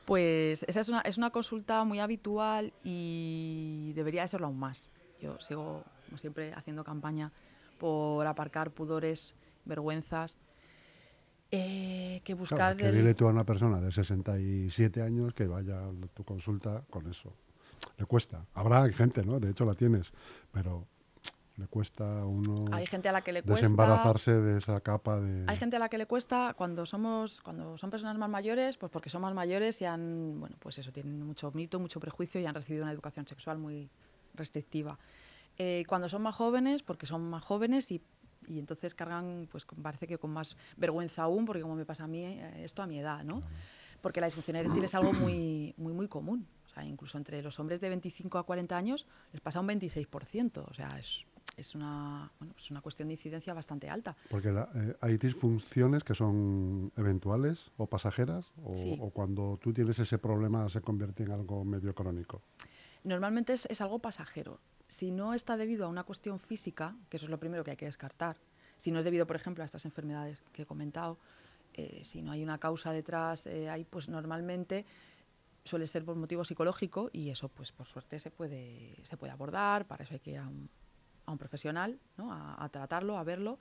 Pues 0.06 0.64
esa 0.68 0.80
es 0.82 0.90
una, 0.90 1.02
es 1.02 1.18
una 1.18 1.32
consulta 1.32 1.84
muy 1.84 2.00
habitual 2.00 2.74
y 2.84 3.92
debería 3.96 4.22
de 4.22 4.28
serlo 4.28 4.48
aún 4.48 4.60
más. 4.60 4.92
Yo 5.20 5.40
sigo, 5.40 5.84
como 6.06 6.18
siempre, 6.18 6.54
haciendo 6.54 6.84
campaña 6.84 7.32
por 7.80 8.26
aparcar 8.28 8.72
pudores, 8.72 9.34
vergüenzas. 9.66 10.38
Eh, 11.52 12.22
que 12.24 12.34
Claro, 12.34 12.40
buscar 12.40 12.76
que 12.78 12.88
el- 12.90 12.96
dile 12.96 13.14
tú 13.14 13.28
a 13.28 13.30
una 13.32 13.44
persona 13.46 13.80
de 13.80 13.92
67 13.92 15.02
años 15.02 15.34
que 15.34 15.48
vaya 15.48 15.80
a 15.80 15.92
tu 16.14 16.24
consulta 16.24 16.84
con 16.90 17.10
eso. 17.10 17.34
Le 17.98 18.06
cuesta. 18.06 18.46
Habrá 18.54 18.88
gente, 18.90 19.24
¿no? 19.24 19.40
De 19.40 19.52
hecho 19.52 19.64
la 19.66 19.74
tienes, 19.74 20.12
pero 20.52 20.86
le 21.58 21.68
cuesta 21.68 22.22
a 22.22 22.26
uno 22.26 22.66
hay 22.74 22.86
gente 22.86 23.08
a 23.08 23.12
la 23.14 23.22
que 23.22 23.32
le 23.32 23.42
cuesta 23.42 23.62
desembarazarse 23.62 24.40
de 24.42 24.58
esa 24.58 24.82
capa 24.82 25.20
de... 25.22 25.46
Hay 25.48 25.56
gente 25.58 25.78
a 25.78 25.80
la 25.80 25.88
que 25.88 25.98
le 25.98 26.06
cuesta 26.06 26.54
cuando 26.58 26.86
somos, 26.86 27.40
cuando 27.42 27.78
son 27.78 27.90
personas 27.90 28.18
más 28.18 28.30
mayores, 28.30 28.76
pues 28.78 28.92
porque 28.92 29.10
son 29.10 29.22
más 29.22 29.34
mayores 29.34 29.82
y 29.82 29.86
han, 29.86 30.40
bueno, 30.40 30.58
pues 30.60 30.78
eso, 30.80 30.92
tienen 30.92 31.22
mucho 31.24 31.52
mito, 31.54 31.80
mucho 31.80 32.00
prejuicio 32.02 32.42
y 32.42 32.46
han 32.46 32.56
recibido 32.56 32.84
una 32.84 32.92
educación 32.92 33.26
sexual 33.26 33.58
muy 33.58 33.90
restrictiva. 34.34 35.00
Eh, 35.58 35.86
cuando 35.88 36.10
son 36.10 36.22
más 36.24 36.36
jóvenes, 36.36 36.84
porque 36.84 37.06
son 37.06 37.30
más 37.30 37.42
jóvenes 37.44 37.90
y, 37.92 38.02
y 38.48 38.60
entonces 38.60 38.94
cargan, 38.94 39.48
pues 39.50 39.64
con- 39.66 39.82
parece 39.82 40.08
que 40.08 40.18
con 40.18 40.32
más 40.32 40.58
vergüenza 40.76 41.24
aún, 41.24 41.46
porque 41.46 41.62
como 41.62 41.76
me 41.76 41.86
pasa 41.86 42.04
a 42.04 42.08
mí 42.08 42.24
eh, 42.26 42.64
esto 42.66 42.84
a 42.84 42.88
mi 42.88 43.00
edad, 43.00 43.24
¿no? 43.24 43.42
Porque 44.02 44.20
la 44.20 44.28
disfunción 44.28 44.58
eréctil 44.58 44.84
es 44.84 44.94
algo 44.94 45.14
muy, 45.14 45.74
muy, 45.78 45.94
muy 45.94 46.08
común. 46.10 46.46
O 46.66 46.70
sea, 46.70 46.84
incluso 46.84 47.18
entre 47.18 47.42
los 47.42 47.58
hombres 47.62 47.80
de 47.80 47.88
25 47.88 48.38
a 48.38 48.44
40 48.44 48.76
años 48.76 49.08
les 49.32 49.40
pasa 49.42 49.62
un 49.62 49.68
26%. 49.70 50.66
O 50.70 50.74
sea, 50.74 51.00
es, 51.00 51.24
es, 51.58 51.76
una, 51.76 52.32
bueno, 52.40 52.54
es 52.58 52.72
una 52.72 52.82
cuestión 52.82 53.08
de 53.08 53.14
incidencia 53.14 53.54
bastante 53.54 53.90
alta. 53.90 54.16
Porque 54.30 54.52
la- 54.52 54.70
eh, 54.76 54.96
hay 55.02 55.18
disfunciones 55.18 56.04
que 56.04 56.14
son 56.16 56.92
eventuales 56.98 57.72
o 57.78 57.88
pasajeras, 57.88 58.46
o, 58.64 58.76
Sí. 58.76 58.98
o 59.00 59.10
cuando 59.10 59.58
tú 59.62 59.74
tienes 59.74 59.98
ese 60.00 60.18
problema 60.18 60.70
se 60.70 60.82
convierte 60.82 61.24
en 61.24 61.32
algo 61.32 61.64
medio 61.64 61.94
crónico. 61.94 62.42
Normalmente 63.04 63.54
es, 63.54 63.66
es 63.68 63.82
algo 63.82 64.00
pasajero. 64.00 64.60
Si 64.88 65.12
no 65.12 65.34
está 65.34 65.58
debido 65.58 65.86
a 65.86 65.90
una 65.90 66.04
cuestión 66.04 66.40
física, 66.40 66.96
que 67.10 67.18
eso 67.18 67.26
es 67.26 67.30
lo 67.30 67.40
primero 67.40 67.64
que 67.64 67.72
hay 67.72 67.78
que 67.78 67.86
descartar, 67.86 68.38
si 68.78 68.92
no 68.92 69.00
es 69.00 69.06
debido, 69.06 69.26
por 69.26 69.36
ejemplo, 69.36 69.64
a 69.64 69.66
estas 69.66 69.86
enfermedades 69.86 70.44
que 70.52 70.64
he 70.64 70.66
comentado, 70.66 71.18
eh, 71.74 72.02
si 72.04 72.22
no 72.22 72.32
hay 72.32 72.44
una 72.44 72.58
causa 72.58 72.92
detrás, 72.92 73.48
eh, 73.48 73.70
ahí 73.70 73.84
pues 73.86 74.10
normalmente 74.10 74.86
suele 75.64 75.88
ser 75.88 76.06
por 76.06 76.16
motivo 76.16 76.44
psicológico 76.46 77.10
y 77.12 77.30
eso 77.30 77.50
pues 77.50 77.72
por 77.72 77.88
suerte 77.88 78.20
se 78.20 78.30
puede, 78.32 78.96
se 79.04 79.18
puede 79.18 79.32
abordar, 79.34 79.88
para 79.88 80.04
eso 80.04 80.14
hay 80.14 80.20
que 80.20 80.32
ir 80.32 80.38
a 80.38 80.48
un, 80.48 80.70
a 81.26 81.32
un 81.32 81.38
profesional, 81.38 82.00
¿no? 82.18 82.32
a, 82.32 82.64
a 82.64 82.70
tratarlo, 82.70 83.18
a 83.18 83.24
verlo 83.24 83.58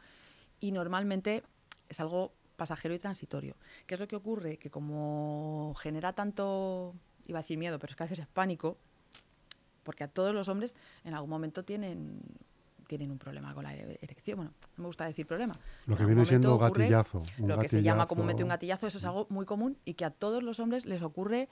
y 0.60 0.72
normalmente 0.72 1.42
es 1.88 2.00
algo 2.00 2.32
pasajero 2.56 2.94
y 2.94 2.98
transitorio. 2.98 3.56
¿Qué 3.86 3.94
es 3.94 4.00
lo 4.00 4.06
que 4.06 4.16
ocurre? 4.16 4.58
Que 4.58 4.70
como 4.70 5.74
genera 5.78 6.12
tanto, 6.12 6.94
iba 7.26 7.38
a 7.38 7.42
decir 7.42 7.58
miedo, 7.58 7.78
pero 7.78 7.90
es 7.92 7.96
que 7.96 8.02
a 8.04 8.06
veces 8.06 8.20
es 8.20 8.26
pánico, 8.28 8.76
porque 9.82 10.04
a 10.04 10.08
todos 10.08 10.34
los 10.34 10.48
hombres 10.48 10.76
en 11.04 11.14
algún 11.14 11.30
momento 11.30 11.64
tienen, 11.64 12.20
tienen 12.86 13.10
un 13.10 13.18
problema 13.18 13.52
con 13.54 13.64
la 13.64 13.74
ere- 13.74 13.98
erección. 14.00 14.36
Bueno, 14.36 14.52
no 14.76 14.82
me 14.82 14.86
gusta 14.86 15.06
decir 15.06 15.26
problema. 15.26 15.58
Lo 15.86 15.96
que 15.96 16.04
viene 16.06 16.24
siendo 16.26 16.56
gatillazo. 16.58 17.18
un 17.38 17.48
Lo 17.48 17.58
que 17.58 17.68
se 17.68 17.82
llama 17.82 18.06
comúnmente 18.06 18.42
un 18.44 18.48
gatillazo, 18.50 18.86
eso 18.86 18.98
es 18.98 19.04
algo 19.04 19.26
muy 19.30 19.46
común 19.46 19.76
y 19.84 19.94
que 19.94 20.04
a 20.04 20.10
todos 20.10 20.42
los 20.42 20.60
hombres 20.60 20.86
les 20.86 21.02
ocurre 21.02 21.48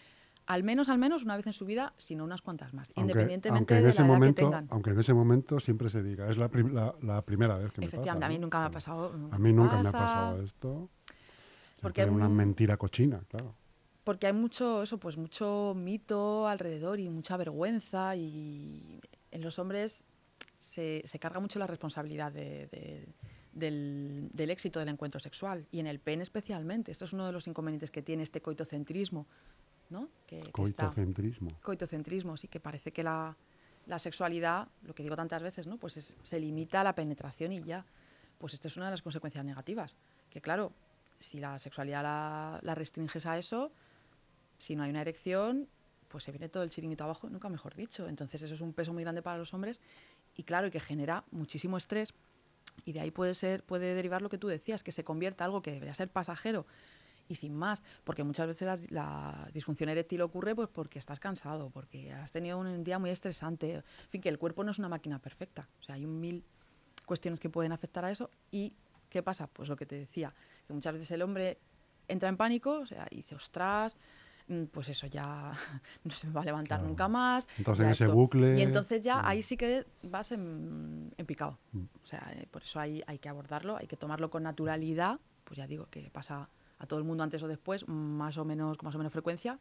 al 0.47 0.63
menos, 0.65 0.89
al 0.89 0.99
menos 0.99 1.25
una 1.25 1.37
vez 1.37 1.47
en 1.47 1.53
su 1.53 1.65
vida, 1.65 1.95
sino 1.99 2.25
unas 2.25 2.43
cuantas 2.43 2.75
más, 2.75 2.89
Aunque- 2.97 3.01
independientemente 3.13 3.59
aunque 3.59 3.77
en 3.79 3.85
de 3.85 3.91
ese 3.91 4.01
la 4.01 4.07
edad 4.07 4.15
momento, 4.15 4.35
que 4.37 4.43
tengan. 4.43 4.67
Aunque 4.71 4.91
en 4.91 5.01
ese 5.01 5.15
momento 5.15 5.61
siempre 5.61 5.89
se 5.89 6.03
diga, 6.03 6.29
es 6.31 6.37
la, 6.37 6.49
prim- 6.49 6.73
la, 6.75 6.95
la 7.03 7.23
primera 7.23 7.57
vez 7.59 7.71
que 7.73 7.81
me 7.81 7.87
pasa. 7.87 7.97
Efectivamente, 7.97 8.27
a 8.27 8.29
mí 8.29 8.39
nunca 8.39 8.59
me 8.61 8.67
ha 8.67 8.71
pasado. 8.71 9.13
A 9.31 9.39
mí 9.39 9.53
nunca 9.53 9.75
me 9.75 9.89
ha 9.89 9.93
pasa, 9.93 9.99
pasado 9.99 10.43
esto. 10.43 10.91
Porque 11.81 12.03
Porque 12.03 12.11
una 12.11 12.29
mentira 12.29 12.77
cochina, 12.77 13.21
claro. 13.29 13.55
porque 14.05 14.27
hay 14.29 14.33
mucho 14.33 14.83
eso 14.83 14.99
pues 14.99 15.17
mucho 15.17 15.75
mito 15.77 16.47
alrededor 16.47 17.01
y 17.01 17.09
mucha 17.09 17.37
vergüenza 17.37 18.15
y 18.17 19.01
en 19.31 19.43
los 19.43 19.59
hombres 19.59 20.05
se, 20.59 21.03
se 21.07 21.19
carga 21.19 21.41
mucho 21.41 21.59
la 21.59 21.67
responsabilidad 21.67 22.31
de- 22.33 22.69
de- 22.71 23.09
del, 23.53 24.29
del 24.33 24.51
éxito 24.51 24.79
del 24.79 24.89
encuentro 24.89 25.19
sexual 25.21 25.67
y 25.73 25.81
en 25.81 25.87
el 25.87 25.99
pene 25.99 26.23
especialmente 26.23 26.91
esto 26.93 27.05
es 27.05 27.13
uno 27.13 27.27
de 27.27 27.33
los 27.33 27.47
inconvenientes 27.49 27.91
que 27.91 28.01
tiene 28.01 28.23
este 28.23 28.41
coitocentrismo 28.41 29.27
¿no? 29.93 30.09
que, 30.27 30.41
que 30.41 30.47
está 30.47 30.53
Coitocentrismo. 30.87 31.49
coitocentrismo 31.63 32.37
sí 32.37 32.49
que 32.49 32.59
parece 32.59 32.93
que 32.93 33.03
la, 33.05 33.37
la 33.87 33.99
sexualidad 33.99 34.69
lo 34.83 34.95
que 34.95 35.03
digo 35.03 35.15
tantas 35.15 35.43
veces 35.43 35.67
no 35.67 35.77
pues 35.77 35.97
es- 35.99 36.17
se 36.23 36.41
limita 36.41 36.81
a 36.81 36.85
la 36.85 36.95
penetración 36.95 37.53
y 37.53 37.63
ya 37.63 37.85
pues 38.39 38.55
esto 38.55 38.67
es 38.69 38.77
una 38.77 38.87
de 38.87 38.93
las 38.93 39.03
consecuencias 39.03 39.45
negativas 39.45 39.95
que 40.31 40.41
claro 40.41 40.73
si 41.21 41.39
la 41.39 41.59
sexualidad 41.59 42.03
la, 42.03 42.59
la 42.63 42.75
restringes 42.75 43.27
a 43.27 43.39
eso 43.39 43.71
si 44.59 44.75
no 44.75 44.83
hay 44.83 44.91
una 44.91 45.03
erección 45.03 45.69
pues 46.09 46.25
se 46.25 46.33
viene 46.33 46.49
todo 46.49 46.63
el 46.63 46.71
chiringuito 46.71 47.05
abajo 47.05 47.29
nunca 47.31 47.49
mejor 47.49 47.75
dicho 47.75 48.09
entonces 48.09 48.43
eso 48.43 48.55
es 48.55 48.61
un 48.61 48.73
peso 48.73 48.93
muy 48.93 49.03
grande 49.05 49.23
para 49.23 49.39
los 49.39 49.53
hombres 49.55 49.81
y 50.37 50.43
claro 50.45 50.67
y 50.67 50.71
que 50.71 50.81
genera 50.81 51.25
muchísimo 51.31 51.77
estrés 51.77 52.13
y 52.85 52.93
de 52.93 53.01
ahí 53.01 53.11
puede 53.11 53.35
ser 53.35 53.63
puede 53.65 53.95
derivar 53.95 54.23
lo 54.23 54.29
que 54.29 54.39
tú 54.39 54.49
decías 54.49 54.83
que 54.83 54.93
se 54.93 55.05
convierta 55.05 55.45
algo 55.45 55.61
que 55.63 55.73
debería 55.73 55.95
ser 55.95 56.09
pasajero 56.09 56.67
y 57.29 57.35
sin 57.37 57.55
más, 57.55 57.83
porque 58.05 58.25
muchas 58.25 58.47
veces 58.47 58.91
la, 58.91 59.49
disfunción 59.53 59.89
eréctil 59.89 60.21
ocurre 60.23 60.55
pues 60.55 60.69
porque 60.69 60.99
estás 60.99 61.19
cansado, 61.21 61.71
porque 61.71 62.13
has 62.13 62.33
tenido 62.33 62.59
un 62.59 62.85
día 62.85 62.99
muy 62.99 63.11
estresante, 63.11 63.75
en 63.75 63.83
fin, 64.11 64.21
que 64.21 64.29
el 64.29 64.39
cuerpo 64.39 64.65
no 64.65 64.71
es 64.71 64.79
una 64.79 64.89
máquina 64.89 65.19
perfecta, 65.19 65.69
o 65.81 65.83
sea, 65.83 65.95
hay 65.95 66.05
un 66.05 66.21
mil 66.21 66.45
cuestiones 67.07 67.41
que 67.41 67.51
pueden 67.51 67.73
afectar 67.73 68.05
a 68.05 68.11
eso 68.11 68.31
y 68.51 68.75
¿qué 69.09 69.23
pasa? 69.23 69.47
Pues 69.47 69.69
lo 69.69 69.77
que 69.77 69.87
te 69.87 69.97
decía, 69.97 70.33
que 70.67 70.73
muchas 70.73 70.95
veces 70.95 71.11
el 71.11 71.23
hombre 71.23 71.59
entra 72.09 72.29
en 72.29 72.37
pánico, 72.37 72.81
o 72.81 72.87
sea, 72.87 73.07
y 73.11 73.17
dice, 73.17 73.35
ostras, 73.35 73.97
mm, 74.49 74.65
pues 74.65 74.89
eso 74.89 75.07
ya 75.07 75.53
no 76.05 76.11
se 76.13 76.27
me 76.27 76.33
va 76.33 76.43
a 76.43 76.45
levantar 76.45 76.79
Claro. 76.79 76.89
nunca 76.89 77.09
más. 77.09 77.47
Entonces 77.59 77.85
en 77.85 77.91
ese 77.93 78.05
esto". 78.05 78.17
bucle, 78.17 78.59
Y 78.59 78.63
entonces 78.63 79.03
ya 79.03 79.19
mm. 79.23 79.27
ahí 79.27 79.43
sí 79.43 79.57
que 79.57 79.87
vas 80.03 80.33
en, 80.33 81.13
en 81.17 81.27
picado. 81.27 81.59
Mm. 81.73 81.83
O 82.03 82.07
sea, 82.07 82.33
eh, 82.35 82.47
por 82.51 82.63
eso 82.63 82.81
hay, 82.81 83.03
hay 83.07 83.19
que 83.19 83.29
abordarlo, 83.29 83.77
hay 83.77 83.87
que 83.87 83.97
tomarlo 83.97 84.31
con 84.31 84.43
naturalidad, 84.43 85.21
pues 85.45 85.59
ya 85.59 85.67
digo 85.67 85.87
que 85.91 86.11
pasa 86.11 86.49
a 86.83 86.87
todo 86.87 86.99
el 86.99 87.05
mundo 87.05 87.23
antes 87.23 87.41
o 87.43 87.49
después, 87.49 87.87
más 87.89 88.37
o 88.37 88.45
menos, 88.45 88.77
con 88.77 88.87
más 88.87 88.95
o 88.97 88.99
menos 88.99 89.13
frecuencia, 89.13 89.59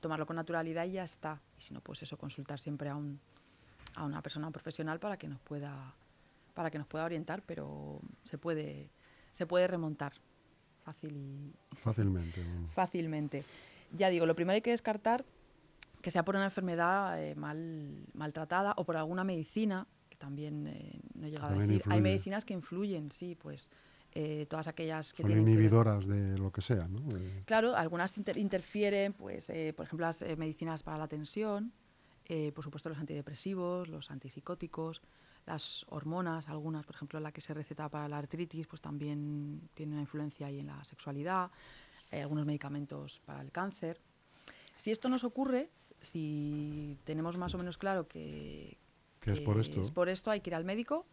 tomarlo 0.00 0.24
con 0.26 0.36
naturalidad 0.36 0.86
y 0.86 0.92
ya 0.92 1.04
está. 1.04 1.40
Y 1.58 1.60
si 1.60 1.74
no, 1.74 1.80
pues 1.82 2.02
eso, 2.02 2.16
consultar 2.16 2.58
siempre 2.58 2.88
a, 2.88 2.96
un, 2.96 3.20
a 3.94 4.04
una 4.04 4.22
persona 4.22 4.50
profesional 4.50 4.98
para 4.98 5.16
que 5.18 5.28
nos 5.28 5.38
pueda 5.40 5.94
para 6.54 6.70
que 6.70 6.76
nos 6.78 6.86
pueda 6.86 7.04
orientar, 7.06 7.42
pero 7.46 8.00
se 8.24 8.36
puede, 8.36 8.90
se 9.32 9.46
puede 9.46 9.66
remontar 9.66 10.12
fácil 10.84 11.16
y, 11.16 11.54
Fácilmente. 11.76 12.44
fácilmente. 12.74 13.44
Ya 13.96 14.10
digo, 14.10 14.26
lo 14.26 14.34
primero 14.34 14.54
hay 14.56 14.60
que 14.60 14.70
descartar 14.72 15.24
que 16.02 16.10
sea 16.10 16.24
por 16.26 16.36
una 16.36 16.44
enfermedad 16.44 17.22
eh, 17.22 17.34
mal, 17.34 18.04
maltratada 18.12 18.74
o 18.76 18.84
por 18.84 18.96
alguna 18.98 19.24
medicina, 19.24 19.86
que 20.10 20.16
también 20.18 20.66
eh, 20.66 21.00
no 21.14 21.26
he 21.26 21.30
llegado 21.30 21.48
También 21.50 21.70
a 21.70 21.72
decir. 21.72 21.82
Hay 21.92 21.98
influye. 21.98 22.12
medicinas 22.12 22.44
que 22.44 22.52
influyen, 22.54 23.10
sí, 23.12 23.34
pues 23.34 23.70
eh, 24.14 24.46
todas 24.48 24.66
aquellas 24.68 25.12
que 25.12 25.22
Son 25.22 25.28
tienen 25.28 25.44
que 25.44 25.50
inhibidoras 25.52 26.06
de 26.06 26.36
lo 26.38 26.52
que 26.52 26.60
sea, 26.62 26.86
¿no? 26.88 27.00
Eh, 27.16 27.42
Claro, 27.46 27.74
algunas 27.76 28.16
inter- 28.18 28.36
interfieren, 28.36 29.12
pues, 29.14 29.48
eh, 29.50 29.72
por 29.76 29.86
ejemplo, 29.86 30.06
las 30.06 30.20
eh, 30.22 30.36
medicinas 30.36 30.82
para 30.82 30.98
la 30.98 31.08
tensión, 31.08 31.72
por 32.54 32.64
supuesto 32.64 32.88
los 32.88 32.98
antidepresivos, 32.98 33.88
los 33.88 34.10
antipsicóticos, 34.10 35.02
las 35.44 35.84
hormonas, 35.90 36.48
algunas, 36.48 36.86
por 36.86 36.94
ejemplo, 36.96 37.20
la 37.20 37.30
que 37.30 37.42
se 37.42 37.52
receta 37.52 37.90
para 37.90 38.08
la 38.08 38.16
artritis, 38.16 38.66
pues 38.66 38.80
también 38.80 39.68
tiene 39.74 39.92
una 39.92 40.00
influencia 40.00 40.46
ahí 40.46 40.58
en 40.60 40.68
la 40.68 40.82
sexualidad, 40.84 41.50
algunos 42.10 42.46
medicamentos 42.46 43.20
para 43.26 43.42
el 43.42 43.50
cáncer. 43.52 44.00
Si 44.76 44.90
esto 44.90 45.10
nos 45.10 45.24
ocurre, 45.24 45.68
si 46.00 46.96
tenemos 47.04 47.36
más 47.36 47.54
o 47.54 47.58
menos 47.58 47.76
claro 47.76 48.08
que, 48.08 48.78
Que 49.20 49.32
es 49.32 49.40
por 49.40 49.60
esto. 49.60 49.82
es 49.82 49.90
por 49.90 50.08
esto, 50.08 50.30
hay 50.30 50.40
que 50.40 50.48
ir 50.50 50.54
al 50.54 50.64
médico 50.64 51.04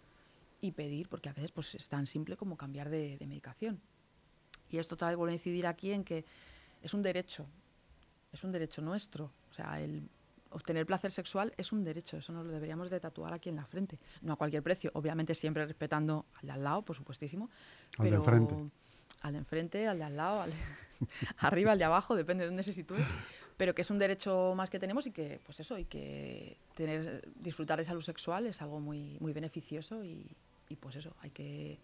y 0.61 0.71
pedir, 0.71 1.07
porque 1.09 1.29
a 1.29 1.33
veces 1.33 1.51
pues, 1.51 1.75
es 1.75 1.87
tan 1.87 2.05
simple 2.07 2.35
como 2.37 2.57
cambiar 2.57 2.89
de, 2.89 3.17
de 3.17 3.27
medicación. 3.27 3.79
Y 4.69 4.77
esto 4.77 4.95
otra 4.95 5.07
vez 5.07 5.17
vuelve 5.17 5.31
a 5.33 5.35
incidir 5.35 5.65
aquí 5.67 5.91
en 5.91 6.03
que 6.03 6.25
es 6.81 6.93
un 6.93 7.01
derecho, 7.01 7.45
es 8.31 8.43
un 8.43 8.51
derecho 8.51 8.81
nuestro. 8.81 9.31
O 9.49 9.53
sea, 9.53 9.81
el 9.81 10.07
obtener 10.51 10.85
placer 10.85 11.11
sexual 11.11 11.53
es 11.57 11.71
un 11.71 11.83
derecho, 11.83 12.17
eso 12.17 12.33
nos 12.33 12.45
lo 12.45 12.51
deberíamos 12.51 12.89
de 12.89 12.99
tatuar 12.99 13.33
aquí 13.33 13.49
en 13.49 13.55
la 13.55 13.65
frente. 13.65 13.97
No 14.21 14.33
a 14.33 14.35
cualquier 14.35 14.63
precio, 14.63 14.91
obviamente 14.93 15.33
siempre 15.35 15.65
respetando 15.65 16.25
al 16.35 16.47
de 16.47 16.51
al 16.51 16.63
lado, 16.63 16.81
por 16.83 16.95
supuestísimo. 16.95 17.49
Al 17.97 18.03
de 18.05 18.09
pero 18.09 18.17
enfrente. 18.17 18.55
Al 19.21 19.33
de 19.33 19.37
enfrente, 19.39 19.87
al 19.87 19.97
de 19.97 20.03
al 20.03 20.15
lado, 20.17 20.41
al 20.41 20.51
de- 20.51 20.57
arriba, 21.37 21.71
al 21.71 21.77
de 21.79 21.85
abajo, 21.85 22.15
depende 22.15 22.43
de 22.43 22.47
dónde 22.47 22.63
se 22.63 22.73
sitúe. 22.73 22.97
Pero 23.57 23.75
que 23.75 23.81
es 23.81 23.89
un 23.89 23.99
derecho 23.99 24.53
más 24.55 24.69
que 24.69 24.79
tenemos 24.79 25.05
y 25.07 25.11
que, 25.11 25.39
pues 25.45 25.59
eso, 25.59 25.77
y 25.77 25.85
que 25.85 26.57
tener, 26.75 27.27
disfrutar 27.35 27.77
de 27.77 27.85
salud 27.85 28.01
sexual 28.01 28.45
es 28.47 28.61
algo 28.61 28.79
muy, 28.79 29.17
muy 29.19 29.33
beneficioso 29.33 30.03
y, 30.05 30.25
y 30.69 30.75
pues 30.75 30.95
eso, 30.95 31.15
hay 31.21 31.31
que, 31.31 31.79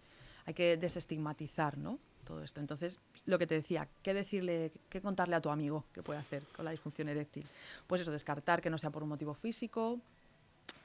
hay 0.45 0.53
que 0.53 0.77
desestigmatizar, 0.77 1.77
¿no? 1.77 1.99
Todo 2.23 2.43
esto. 2.43 2.59
Entonces, 2.59 2.99
lo 3.25 3.37
que 3.37 3.45
te 3.45 3.55
decía, 3.55 3.87
¿qué 4.01 4.13
decirle, 4.13 4.71
qué 4.89 5.01
contarle 5.01 5.35
a 5.35 5.41
tu 5.41 5.49
amigo 5.49 5.85
que 5.93 6.01
puede 6.01 6.19
hacer 6.19 6.43
con 6.55 6.65
la 6.65 6.71
disfunción 6.71 7.09
eréctil? 7.09 7.45
Pues 7.87 8.01
eso, 8.01 8.11
descartar 8.11 8.61
que 8.61 8.69
no 8.69 8.77
sea 8.77 8.89
por 8.89 9.03
un 9.03 9.09
motivo 9.09 9.33
físico, 9.33 9.99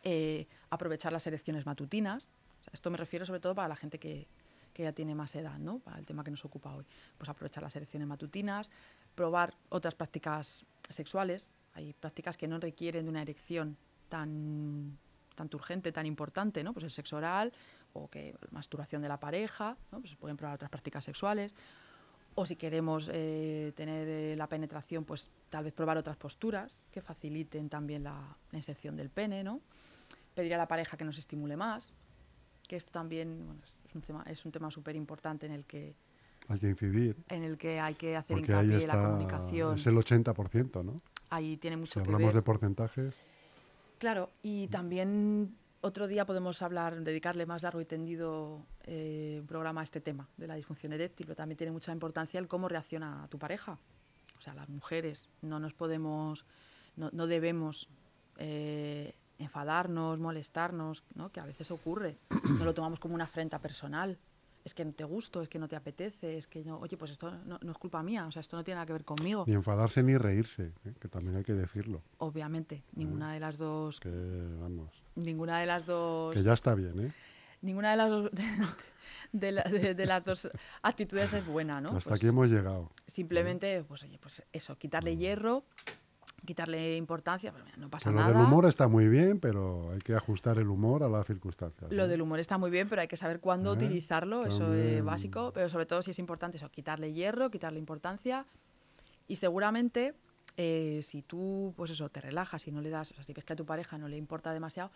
eh, 0.02 0.46
aprovechar 0.70 1.12
las 1.12 1.26
erecciones 1.26 1.64
matutinas. 1.64 2.28
Esto 2.72 2.90
me 2.90 2.96
refiero 2.96 3.24
sobre 3.24 3.40
todo 3.40 3.54
para 3.54 3.68
la 3.68 3.76
gente 3.76 3.98
que, 3.98 4.26
que 4.72 4.82
ya 4.82 4.92
tiene 4.92 5.14
más 5.14 5.34
edad, 5.34 5.58
¿no? 5.58 5.78
Para 5.78 5.98
el 5.98 6.06
tema 6.06 6.24
que 6.24 6.30
nos 6.30 6.44
ocupa 6.44 6.74
hoy. 6.74 6.84
Pues 7.18 7.28
aprovechar 7.28 7.62
las 7.62 7.74
erecciones 7.76 8.08
matutinas, 8.08 8.70
probar 9.14 9.54
otras 9.68 9.94
prácticas 9.94 10.64
sexuales. 10.88 11.54
Hay 11.74 11.92
prácticas 11.92 12.36
que 12.36 12.48
no 12.48 12.58
requieren 12.58 13.04
de 13.04 13.10
una 13.10 13.22
erección 13.22 13.76
tan, 14.08 14.98
tan 15.34 15.48
urgente, 15.54 15.92
tan 15.92 16.06
importante, 16.06 16.62
¿no? 16.62 16.72
Pues 16.72 16.84
el 16.84 16.90
sexo 16.90 17.16
oral 17.16 17.52
o 17.92 18.08
que 18.08 18.34
masturbación 18.50 19.02
de 19.02 19.08
la 19.08 19.18
pareja, 19.18 19.76
¿no? 19.92 20.00
Pues 20.00 20.10
se 20.10 20.16
pueden 20.16 20.36
probar 20.36 20.54
otras 20.54 20.70
prácticas 20.70 21.04
sexuales 21.04 21.54
O 22.36 22.46
si 22.46 22.54
queremos 22.56 23.10
eh, 23.12 23.72
tener 23.74 24.06
eh, 24.08 24.36
la 24.36 24.46
penetración, 24.46 25.04
pues 25.04 25.28
tal 25.50 25.64
vez 25.64 25.72
probar 25.74 25.98
otras 25.98 26.16
posturas 26.16 26.80
que 26.92 27.00
faciliten 27.00 27.68
también 27.68 28.04
la, 28.04 28.36
la 28.52 28.58
inserción 28.58 28.96
del 28.96 29.10
pene, 29.10 29.42
¿no? 29.42 29.60
Pedir 30.34 30.54
a 30.54 30.58
la 30.58 30.68
pareja 30.68 30.96
que 30.96 31.04
nos 31.04 31.18
estimule 31.18 31.56
más, 31.56 31.92
que 32.68 32.76
esto 32.76 32.92
también 32.92 33.44
bueno, 33.46 33.60
es 33.64 33.94
un 33.96 34.00
tema 34.02 34.22
es 34.28 34.44
un 34.44 34.52
tema 34.52 34.70
súper 34.70 34.94
importante 34.94 35.46
en 35.46 35.52
el 35.52 35.64
que 35.64 35.96
Hay 36.48 36.60
que 36.60 36.68
incidir. 36.68 37.16
en 37.28 37.42
el 37.42 37.58
que 37.58 37.80
hay 37.80 37.94
que 37.94 38.16
hacer 38.16 38.36
Porque 38.36 38.54
ahí 38.54 38.66
hincapié 38.66 38.86
la 38.86 39.02
comunicación. 39.02 39.76
Es 39.78 39.86
el 39.86 39.96
80%, 39.96 40.84
¿no? 40.84 40.96
Ahí 41.30 41.56
tiene 41.56 41.76
Si 41.76 41.80
mucho 41.80 41.94
que 41.94 42.06
hablamos 42.06 42.26
ver. 42.28 42.34
de 42.36 42.42
porcentajes. 42.42 43.18
Claro, 43.98 44.30
y 44.42 44.68
también 44.68 45.56
otro 45.80 46.06
día 46.06 46.26
podemos 46.26 46.62
hablar, 46.62 47.02
dedicarle 47.02 47.46
más 47.46 47.62
largo 47.62 47.80
y 47.80 47.84
tendido 47.84 48.66
eh, 48.84 49.38
un 49.40 49.46
programa 49.46 49.80
a 49.80 49.84
este 49.84 50.00
tema 50.00 50.28
de 50.36 50.46
la 50.46 50.54
disfunción 50.54 50.92
eréctil, 50.92 51.26
pero 51.26 51.36
también 51.36 51.56
tiene 51.56 51.72
mucha 51.72 51.92
importancia 51.92 52.38
el 52.38 52.48
cómo 52.48 52.68
reacciona 52.68 53.26
tu 53.30 53.38
pareja. 53.38 53.78
O 54.38 54.42
sea, 54.42 54.54
las 54.54 54.68
mujeres 54.68 55.28
no 55.42 55.60
nos 55.60 55.74
podemos, 55.74 56.44
no, 56.96 57.10
no 57.12 57.26
debemos 57.26 57.88
eh, 58.38 59.14
enfadarnos, 59.38 60.18
molestarnos, 60.18 61.02
¿no? 61.14 61.30
que 61.30 61.40
a 61.40 61.46
veces 61.46 61.70
ocurre. 61.70 62.18
No 62.58 62.64
lo 62.64 62.74
tomamos 62.74 63.00
como 63.00 63.14
una 63.14 63.24
afrenta 63.24 63.58
personal. 63.58 64.18
Es 64.62 64.74
que 64.74 64.84
no 64.84 64.92
te 64.92 65.04
gusto, 65.04 65.40
es 65.40 65.48
que 65.48 65.58
no 65.58 65.68
te 65.68 65.76
apetece, 65.76 66.36
es 66.36 66.46
que 66.46 66.62
no, 66.62 66.78
oye, 66.78 66.98
pues 66.98 67.12
esto 67.12 67.30
no, 67.46 67.58
no 67.62 67.72
es 67.72 67.78
culpa 67.78 68.02
mía, 68.02 68.26
o 68.26 68.30
sea, 68.30 68.40
esto 68.40 68.58
no 68.58 68.62
tiene 68.62 68.76
nada 68.76 68.84
que 68.84 68.92
ver 68.92 69.06
conmigo. 69.06 69.44
Ni 69.46 69.54
enfadarse 69.54 70.02
ni 70.02 70.18
reírse, 70.18 70.74
¿eh? 70.84 70.94
que 71.00 71.08
también 71.08 71.36
hay 71.36 71.44
que 71.44 71.54
decirlo. 71.54 72.02
Obviamente, 72.18 72.84
ninguna 72.92 73.32
de 73.32 73.40
las 73.40 73.56
dos, 73.56 74.00
Que, 74.00 74.10
vamos, 74.60 74.99
ninguna 75.14 75.60
de 75.60 75.66
las 75.66 75.86
dos 75.86 76.34
que 76.34 76.42
ya 76.42 76.52
está 76.54 76.74
bien, 76.74 76.98
¿eh? 77.06 77.12
ninguna 77.62 77.90
de 77.90 77.96
las 77.96 78.10
dos, 78.10 78.30
de, 79.32 79.52
la- 79.52 79.62
de- 79.64 79.94
de 79.94 80.06
las 80.06 80.24
dos 80.24 80.48
actitudes 80.82 81.32
es 81.32 81.46
buena, 81.46 81.80
¿no? 81.80 81.90
Hasta 81.90 82.10
Pues 82.10 82.20
aquí 82.20 82.28
hemos 82.28 82.48
llegado. 82.48 82.90
simplemente, 83.06 83.84
pues 83.86 84.02
oye, 84.04 84.18
pues 84.18 84.42
eso, 84.52 84.76
quitarle 84.78 85.16
hierro, 85.16 85.64
quitarle 86.46 86.96
importancia, 86.96 87.52
pues 87.52 87.62
mira, 87.64 87.76
no 87.76 87.90
pasa 87.90 88.08
Que 88.08 88.14
lo 88.14 88.20
nada. 88.22 88.32
del 88.32 88.42
humor 88.46 88.64
está 88.64 88.88
muy 88.88 89.08
bien, 89.08 89.40
pero 89.40 89.90
hay 89.92 89.98
que 89.98 90.14
ajustar 90.14 90.56
el 90.58 90.68
humor 90.68 91.02
a 91.02 91.08
las 91.08 91.26
circunstancias. 91.26 91.92
Lo 91.92 92.04
¿eh? 92.04 92.08
del 92.08 92.22
humor 92.22 92.40
está 92.40 92.56
muy 92.56 92.70
bien, 92.70 92.88
pero 92.88 93.02
hay 93.02 93.08
que 93.08 93.18
saber 93.18 93.40
cuándo 93.40 93.70
¿Eh? 93.72 93.76
utilizarlo, 93.76 94.46
eso 94.46 94.60
También. 94.60 94.88
es 94.98 95.04
básico, 95.04 95.52
pero 95.52 95.68
sobre 95.68 95.84
todo 95.84 96.00
si 96.02 96.12
es 96.12 96.18
importante 96.18 96.56
eso, 96.56 96.70
quitarle 96.70 97.12
hierro, 97.12 97.50
quitarle 97.50 97.78
importancia 97.78 98.46
y 99.28 99.36
seguramente 99.36 100.14
eh, 100.56 101.00
si 101.02 101.22
tú, 101.22 101.72
pues 101.76 101.90
eso, 101.90 102.08
te 102.08 102.20
relajas 102.20 102.66
y 102.66 102.72
no 102.72 102.80
le 102.80 102.90
das, 102.90 103.10
o 103.12 103.14
sea, 103.14 103.24
si 103.24 103.32
ves 103.32 103.44
que 103.44 103.52
a 103.52 103.56
tu 103.56 103.66
pareja 103.66 103.98
no 103.98 104.08
le 104.08 104.16
importa 104.16 104.52
demasiado, 104.52 104.90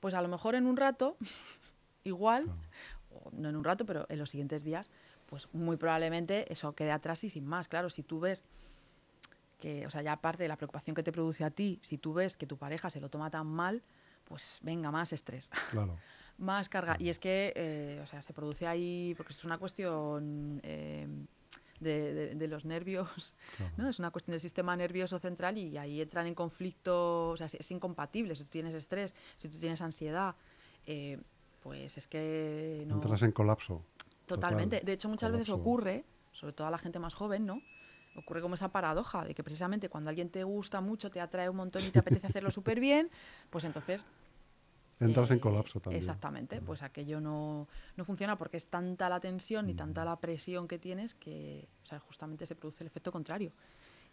pues 0.00 0.14
a 0.14 0.22
lo 0.22 0.28
mejor 0.28 0.54
en 0.54 0.66
un 0.66 0.76
rato, 0.76 1.16
igual, 2.04 2.50
o 3.10 3.30
no 3.32 3.48
en 3.48 3.56
un 3.56 3.64
rato, 3.64 3.86
pero 3.86 4.06
en 4.08 4.18
los 4.18 4.30
siguientes 4.30 4.64
días, 4.64 4.90
pues 5.26 5.48
muy 5.52 5.76
probablemente 5.76 6.52
eso 6.52 6.74
quede 6.74 6.92
atrás 6.92 7.24
y 7.24 7.30
sin 7.30 7.46
más. 7.46 7.68
Claro, 7.68 7.88
si 7.90 8.02
tú 8.02 8.20
ves 8.20 8.44
que, 9.58 9.86
o 9.86 9.90
sea, 9.90 10.02
ya 10.02 10.12
aparte 10.12 10.42
de 10.42 10.48
la 10.48 10.56
preocupación 10.56 10.94
que 10.94 11.02
te 11.02 11.12
produce 11.12 11.44
a 11.44 11.50
ti, 11.50 11.78
si 11.82 11.96
tú 11.98 12.12
ves 12.12 12.36
que 12.36 12.46
tu 12.46 12.56
pareja 12.58 12.90
se 12.90 13.00
lo 13.00 13.08
toma 13.08 13.30
tan 13.30 13.46
mal, 13.46 13.82
pues 14.24 14.58
venga, 14.62 14.90
más 14.90 15.12
estrés 15.12 15.50
Claro. 15.70 15.98
más 16.38 16.68
carga. 16.68 16.96
Y 16.98 17.08
es 17.08 17.18
que, 17.18 17.52
eh, 17.56 18.00
o 18.02 18.06
sea, 18.06 18.20
se 18.22 18.32
produce 18.32 18.66
ahí, 18.66 19.14
porque 19.16 19.32
esto 19.32 19.42
es 19.42 19.44
una 19.46 19.58
cuestión 19.58 20.60
eh, 20.62 21.06
de, 21.84 22.12
de- 22.14 22.34
de 22.34 22.48
los 22.48 22.64
nervios, 22.64 23.34
Claro. 23.56 23.72
¿no? 23.76 23.88
Es 23.88 23.98
una 24.00 24.10
cuestión 24.10 24.32
del 24.32 24.40
sistema 24.40 24.76
nervioso 24.76 25.18
central 25.18 25.56
y 25.58 25.78
ahí 25.78 26.00
entran 26.00 26.26
en 26.26 26.34
conflicto, 26.34 27.30
o 27.30 27.36
sea, 27.36 27.46
es, 27.46 27.70
incompatible. 27.70 28.34
Si 28.34 28.42
tú 28.44 28.50
tienes 28.50 28.74
estrés, 28.74 29.14
si 29.36 29.48
tú 29.48 29.58
tienes 29.58 29.80
ansiedad, 29.82 30.34
eh, 30.86 31.20
pues 31.62 31.96
es 31.96 32.06
que 32.08 32.84
no... 32.86 32.96
Entras 32.96 33.22
en 33.22 33.32
colapso. 33.32 33.82
Totalmente. 34.26 34.76
total, 34.76 34.86
De 34.86 34.92
hecho, 34.94 35.08
muchas 35.08 35.30
veces 35.30 35.48
ocurre, 35.50 36.04
sobre 36.32 36.52
todo 36.52 36.66
a 36.66 36.70
la 36.70 36.78
gente 36.78 36.98
más 36.98 37.14
joven, 37.14 37.46
¿no? 37.46 37.62
Ocurre 38.16 38.40
como 38.40 38.54
esa 38.54 38.68
paradoja 38.68 39.24
de 39.24 39.34
que 39.34 39.42
precisamente 39.42 39.88
cuando 39.88 40.08
alguien 40.08 40.30
te 40.30 40.44
gusta 40.44 40.80
mucho, 40.80 41.10
te 41.10 41.20
atrae 41.20 41.48
un 41.48 41.56
montón 41.56 41.84
y 41.84 41.90
te 41.90 41.98
apetece 41.98 42.26
hacerlo 42.26 42.50
súper 42.50 42.80
bien, 42.80 43.10
pues 43.50 43.64
entonces 43.64 44.06
Entras 45.00 45.30
en 45.30 45.40
colapso 45.40 45.80
también. 45.80 46.00
Exactamente, 46.00 46.60
pues 46.60 46.82
aquello 46.82 47.20
no, 47.20 47.68
no 47.96 48.04
funciona 48.04 48.38
porque 48.38 48.56
es 48.56 48.68
tanta 48.68 49.08
la 49.08 49.20
tensión 49.20 49.68
y 49.68 49.74
tanta 49.74 50.04
la 50.04 50.16
presión 50.20 50.68
que 50.68 50.78
tienes 50.78 51.14
que 51.14 51.68
o 51.82 51.86
sea, 51.86 51.98
justamente 51.98 52.46
se 52.46 52.54
produce 52.54 52.84
el 52.84 52.86
efecto 52.86 53.10
contrario. 53.10 53.52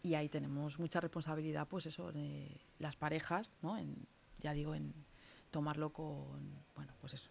Y 0.03 0.15
ahí 0.15 0.29
tenemos 0.29 0.79
mucha 0.79 0.99
responsabilidad, 0.99 1.67
pues 1.67 1.85
eso, 1.85 2.11
de 2.11 2.59
las 2.79 2.95
parejas, 2.95 3.55
¿no? 3.61 3.77
En, 3.77 4.07
ya 4.39 4.53
digo, 4.53 4.73
en 4.73 4.93
tomarlo 5.51 5.93
con, 5.93 6.65
bueno, 6.75 6.93
pues 6.99 7.13
eso, 7.13 7.29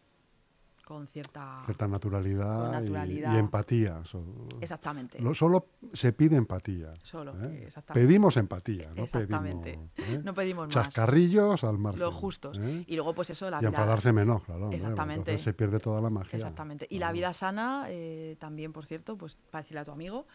con 0.91 1.07
cierta... 1.07 1.63
Cierta 1.67 1.87
naturalidad, 1.87 2.59
Con 2.63 2.69
y- 2.71 2.73
naturalidad. 2.83 3.33
Y, 3.33 3.39
empatía. 3.39 4.03
so- 4.05 4.25
Exactamente. 4.61 5.21
lo- 5.21 5.35
solo 5.35 5.69
se 5.93 6.13
pide 6.13 6.35
empatía. 6.35 6.93
Solo, 7.05 7.31
¿eh? 7.45 7.63
exactamente. 7.69 8.09
Pedimos 8.09 8.37
empatía, 8.37 8.91
no 8.97 9.05
Exactamente. 9.05 9.79
pedimos 9.95 10.09
¿eh? 10.19 10.23
No 10.25 10.35
pedimos 10.35 10.67
más. 10.67 10.75
chascarrillos 10.75 11.63
al 11.63 11.79
margen. 11.79 12.01
Los 12.01 12.13
justos. 12.13 12.59
¿eh? 12.61 12.83
Y 12.89 12.97
luego, 12.97 13.15
pues 13.15 13.31
eso, 13.31 13.49
la 13.49 13.59
Y 13.59 13.61
vida... 13.61 13.69
enfadarse 13.69 14.13
menos, 14.13 14.43
claro. 14.43 14.73
Exactamente. 14.73 15.31
Entonces 15.31 15.43
se 15.43 15.53
pierde 15.53 15.79
toda 15.79 16.01
la 16.01 16.11
magia. 16.11 16.37
Exactamente. 16.37 16.89
Y 16.91 16.99
la 16.99 17.13
vida 17.13 17.33
sana, 17.35 17.87
también, 18.41 18.73
por 18.73 18.85
cierto, 18.85 19.17
pues 19.17 19.37
para 19.53 19.63
decirle 19.63 19.81
a 19.83 19.85
tu 19.85 19.93
amigo, 19.93 20.27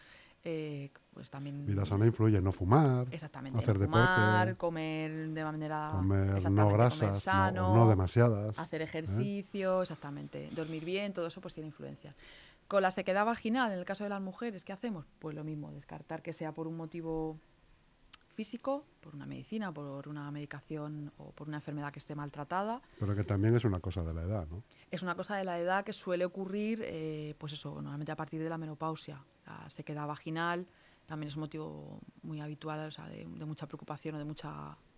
eh, 0.48 0.92
pues 1.12 1.30
también... 1.32 1.66
Vida 1.66 1.86
sana 1.86 2.06
influye 2.06 2.40
no 2.40 2.52
fumar, 2.52 3.08
Exactamente. 3.12 3.58
hacer 3.58 3.80
no 3.80 3.86
fumar, 3.86 4.48
deporte, 4.48 4.58
comer 4.60 5.30
de 5.30 5.44
manera... 5.44 5.90
comer 5.92 6.28
no 6.52 6.64
comer 6.64 6.78
grasas, 6.78 7.12
no- 7.12 7.20
sano, 7.20 7.76
no, 7.76 7.90
demasiadas. 7.90 8.58
hacer 8.60 8.82
¿eh? 8.82 8.84
ejercicio, 8.84 9.82
exactamente. 9.82 10.50
Dormir 10.52 10.86
bien, 10.86 11.14
todo 11.14 11.28
eso 11.28 11.42
pues 11.42 11.56
tiene 11.56 11.68
influencia. 11.68 12.16
Con 12.68 12.84
la 12.84 12.92
sequedad 12.92 13.26
vaginal, 13.26 13.72
en 13.72 13.80
el 13.80 13.86
caso 13.86 14.04
de 14.04 14.10
las 14.12 14.22
mujeres, 14.22 14.64
¿qué 14.64 14.72
hacemos? 14.72 15.06
Pues 15.20 15.36
lo 15.36 15.44
mismo, 15.44 15.72
descartar 15.72 16.22
que 16.22 16.32
sea 16.32 16.52
por 16.52 16.68
un 16.68 16.78
motivo 16.78 17.40
físico, 18.36 18.86
por 19.02 19.16
una 19.16 19.26
medicina, 19.26 19.72
por 19.72 20.08
una 20.08 20.30
medicación 20.30 21.12
o 21.18 21.32
por 21.32 21.48
una 21.48 21.58
enfermedad 21.58 21.92
que 21.92 22.00
esté 22.00 22.14
maltratada. 22.14 22.82
Pero 23.00 23.16
que 23.16 23.24
también 23.24 23.56
es 23.56 23.64
una 23.66 23.80
cosa 23.80 24.04
de 24.04 24.14
la 24.14 24.24
edad, 24.24 24.48
¿no? 24.52 24.62
Es 24.92 25.02
una 25.02 25.16
cosa 25.16 25.38
de 25.38 25.44
la 25.44 25.58
edad 25.60 25.84
que 25.84 25.94
suele 25.94 26.26
ocurrir, 26.26 26.82
eh, 26.84 27.34
pues 27.40 27.54
eso, 27.54 27.74
normalmente 27.76 28.12
a 28.12 28.16
partir 28.16 28.44
de 28.44 28.50
la 28.50 28.58
menopausia. 28.58 29.24
La 29.46 29.70
sequedad 29.70 30.08
vaginal 30.08 30.68
también 31.06 31.30
es 31.30 31.36
un 31.36 31.42
motivo 31.42 32.00
muy 32.24 32.42
habitual, 32.42 32.88
o 32.88 32.92
sea, 32.92 33.08
de, 33.08 33.26
de 33.26 33.46
mucha 33.46 33.68
preocupación 33.68 34.16
o 34.16 34.18
de 34.18 34.26
mucha, 34.26 34.52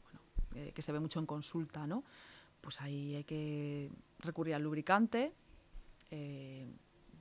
bueno, 0.03 0.19
eh, 0.55 0.71
que 0.73 0.81
se 0.81 0.91
ve 0.91 0.99
mucho 0.99 1.19
en 1.19 1.25
consulta, 1.25 1.85
¿no? 1.85 2.03
Pues 2.61 2.81
ahí 2.81 3.15
hay 3.15 3.23
que 3.23 3.91
recurrir 4.19 4.55
al 4.55 4.63
lubricante, 4.63 5.33
eh, 6.11 6.67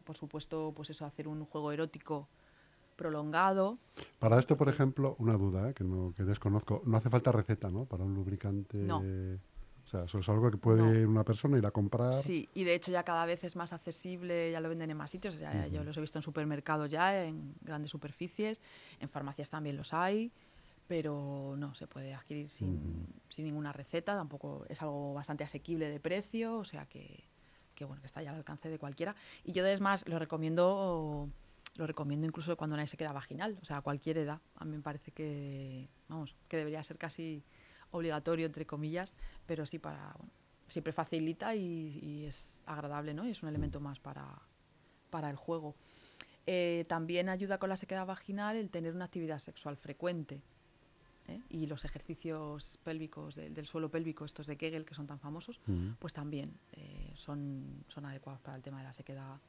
por 0.05 0.17
supuesto, 0.17 0.73
pues 0.75 0.91
eso, 0.91 1.05
hacer 1.05 1.27
un 1.27 1.45
juego 1.45 1.73
erótico 1.73 2.29
prolongado. 2.95 3.79
Para 4.19 4.39
esto, 4.39 4.57
por 4.57 4.69
ejemplo, 4.69 5.17
una 5.19 5.35
duda 5.35 5.71
¿eh? 5.71 5.75
que, 5.75 5.85
no, 5.85 6.15
que 6.17 6.23
desconozco. 6.23 6.83
No 6.87 6.97
hace 6.97 7.11
falta 7.11 7.33
receta, 7.33 7.71
¿no? 7.71 7.85
Para 7.85 8.05
un 8.05 8.15
lubricante. 8.15 8.79
No. 8.79 9.03
O 9.87 9.89
sea, 9.89 10.03
eso 10.03 10.19
es 10.19 10.29
algo 10.29 10.51
que 10.51 10.57
puede 10.57 11.07
una 11.07 11.23
persona 11.23 11.59
ir 11.59 11.65
a 11.65 11.71
comprar. 11.71 12.15
Sí, 12.15 12.49
y 12.55 12.65
de 12.65 12.75
hecho 12.75 12.91
ya 12.91 13.05
cada 13.05 13.25
vez 13.25 13.45
es 13.45 13.55
más 13.55 13.73
accesible, 13.73 14.51
ya 14.51 14.61
lo 14.61 14.69
venden 14.69 14.91
en 14.91 14.97
más 14.97 15.13
sitios, 15.13 15.39
ya, 15.39 15.69
yo 15.69 15.85
los 15.85 15.97
he 15.97 16.01
visto 16.01 16.19
en 16.19 16.25
supermercados 16.25 16.91
ya, 16.91 17.25
en 17.25 17.55
grandes 17.61 17.93
superficies, 17.93 18.61
en 18.99 19.09
farmacias 19.09 19.49
también 19.49 19.77
los 19.77 19.95
hay, 19.95 20.33
pero 20.89 21.55
no, 21.57 21.73
se 21.77 21.87
puede 21.87 22.15
adquirir 22.15 22.51
sin, 22.51 23.07
sin 23.29 23.45
ninguna 23.45 23.73
receta, 23.73 24.17
tampoco 24.17 24.65
es 24.69 24.83
algo 24.83 25.15
bastante 25.15 25.45
asequible 25.45 25.89
de 25.89 26.01
precio, 26.01 26.59
o 26.59 26.65
sea 26.65 26.87
que, 26.87 27.23
que 27.77 27.85
bueno, 27.85 28.03
que 28.03 28.09
está 28.09 28.23
ya 28.25 28.31
al 28.31 28.37
alcance 28.37 28.69
de 28.69 28.81
cualquiera. 28.81 29.15
Y 29.45 29.53
yo 29.53 29.65
es 29.65 29.81
más, 29.81 30.09
lo 30.09 30.19
recomiendo, 30.19 31.29
lo 31.77 31.87
recomiendo 31.87 32.27
incluso 32.27 32.57
cuando 32.57 32.75
nadie 32.75 32.89
se 32.89 32.97
queda 32.97 33.13
vaginal, 33.13 33.57
o 33.63 33.65
sea, 33.65 33.77
a 33.77 33.83
cualquier 33.83 34.19
edad. 34.19 34.41
A 34.57 34.65
mí 34.65 34.77
me 34.77 34.83
parece 34.83 35.13
que, 35.13 35.89
vamos, 36.09 36.35
que 36.49 36.57
debería 36.57 36.83
ser 36.83 36.99
casi 36.99 37.45
obligatorio, 37.97 38.47
entre 38.47 38.67
comillas, 38.67 39.13
pero 39.47 39.67
sí 39.67 39.79
para, 39.79 40.15
bueno, 40.19 40.33
siempre 40.69 40.93
facilita 40.93 41.55
y, 41.55 41.99
y 42.03 42.25
es 42.25 42.47
agradable, 42.67 43.15
¿no? 43.15 43.27
Y 43.27 43.31
es 43.31 43.43
un 43.43 43.49
elemento 43.49 43.81
más 43.81 43.99
para, 43.99 44.27
para 45.11 45.31
el 45.31 45.37
juego. 45.37 45.75
Eh, 46.47 46.85
también 46.89 47.29
ayuda 47.29 47.59
con 47.59 47.69
la 47.69 47.77
sequedad 47.77 48.07
vaginal 48.07 48.57
el 48.57 48.71
tener 48.71 48.95
una 48.95 49.07
actividad 49.07 49.39
sexual 49.41 49.77
frecuente. 49.77 50.41
¿eh? 51.27 51.41
Y 51.49 51.67
los 51.67 51.85
ejercicios 51.85 52.79
pélvicos 52.85 53.35
del, 53.35 53.53
del 53.53 53.67
suelo 53.67 53.91
pélvico, 53.91 54.25
estos 54.25 54.47
de 54.47 54.57
Kegel, 54.57 54.85
que 54.85 54.95
son 54.95 55.07
tan 55.07 55.19
famosos, 55.19 55.61
pues 55.99 56.13
también 56.13 56.57
eh, 56.73 57.13
son, 57.17 57.85
son 57.89 58.07
adecuados 58.07 58.41
para 58.41 58.57
el 58.57 58.63
tema 58.63 58.79
de 58.79 58.85
la 58.85 58.93
sequedad 58.93 59.41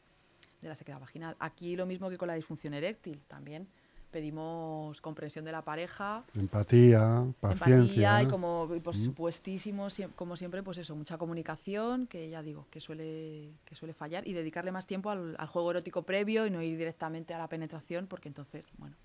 de 0.61 0.67
la 0.67 0.73
sequedad 0.73 0.99
vaginal. 0.99 1.35
Aquí 1.39 1.75
lo 1.75 1.85
mismo 1.85 2.09
que 2.09 2.17
con 2.17 2.27
la 2.27 2.33
disfunción 2.33 2.73
eréctil, 2.73 3.21
también 3.27 3.67
pedimos 4.11 5.01
comprensión 5.01 5.43
de 5.45 5.51
la 5.51 5.61
pareja, 5.61 6.23
Empatía, 6.35 7.25
paciencia. 7.39 7.81
empatía 7.81 8.23
y 8.23 8.27
como 8.27 8.67
por 8.83 8.95
Mm. 8.95 8.99
supuestísimo 9.05 9.87
como 10.15 10.37
siempre 10.37 10.63
pues 10.63 10.77
eso 10.77 10.95
mucha 10.95 11.17
comunicación 11.17 12.07
que 12.07 12.29
ya 12.29 12.41
digo 12.41 12.65
que 12.71 12.79
suele 12.79 13.51
que 13.65 13.75
suele 13.75 13.93
fallar 13.93 14.27
y 14.27 14.33
dedicarle 14.33 14.71
más 14.71 14.87
tiempo 14.87 15.09
al, 15.09 15.35
al 15.37 15.47
juego 15.47 15.71
erótico 15.71 16.03
previo 16.03 16.45
y 16.45 16.49
no 16.51 16.61
ir 16.61 16.77
directamente 16.77 17.33
a 17.33 17.37
la 17.37 17.47
penetración 17.47 18.07
porque 18.07 18.29
entonces 18.29 18.65
bueno 18.77 18.95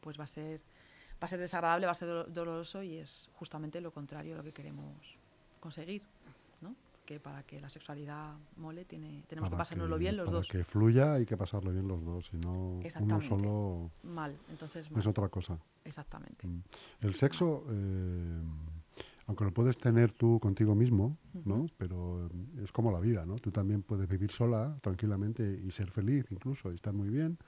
pues 0.00 0.18
va 0.18 0.24
a 0.24 0.28
ser 0.28 0.60
va 1.22 1.26
a 1.26 1.28
ser 1.28 1.40
desagradable 1.40 1.86
va 1.86 1.92
a 1.92 1.96
ser 1.96 2.08
do- 2.08 2.24
doloroso 2.24 2.82
y 2.82 2.96
es 2.96 3.28
justamente 3.34 3.80
lo 3.80 3.90
contrario 3.90 4.34
a 4.34 4.38
lo 4.38 4.44
que 4.44 4.52
queremos 4.52 4.94
conseguir 5.60 6.02
¿no? 6.62 6.74
Que 7.08 7.18
para 7.20 7.42
que 7.42 7.58
la 7.58 7.70
sexualidad 7.70 8.36
mole 8.56 8.84
tiene, 8.84 9.22
tenemos 9.26 9.48
que 9.48 9.56
pasárnoslo 9.56 9.96
bien 9.96 10.14
los 10.18 10.26
para 10.26 10.36
dos. 10.36 10.48
que 10.48 10.62
fluya 10.62 11.14
hay 11.14 11.24
que 11.24 11.38
pasarlo 11.38 11.72
bien 11.72 11.88
los 11.88 12.04
dos, 12.04 12.26
si 12.26 12.36
no 12.36 12.80
uno 13.00 13.20
solo 13.22 13.90
Mal, 14.02 14.36
entonces 14.50 14.90
mal. 14.90 15.00
es 15.00 15.06
otra 15.06 15.30
cosa. 15.30 15.58
Exactamente. 15.86 16.46
Mm. 16.46 16.62
El 17.00 17.14
sexo, 17.14 17.64
eh, 17.70 18.42
aunque 19.26 19.42
lo 19.46 19.54
puedes 19.54 19.78
tener 19.78 20.12
tú 20.12 20.38
contigo 20.38 20.74
mismo, 20.74 21.16
¿no? 21.46 21.64
Pero 21.78 22.26
eh, 22.26 22.64
es 22.64 22.72
como 22.72 22.92
la 22.92 23.00
vida, 23.00 23.24
¿no? 23.24 23.36
Tú 23.36 23.50
también 23.50 23.80
puedes 23.82 24.06
vivir 24.06 24.30
sola, 24.30 24.76
tranquilamente, 24.82 25.42
y 25.50 25.70
ser 25.70 25.90
feliz 25.90 26.26
incluso, 26.30 26.70
y 26.70 26.74
estar 26.74 26.92
muy 26.92 27.08
bien. 27.08 27.38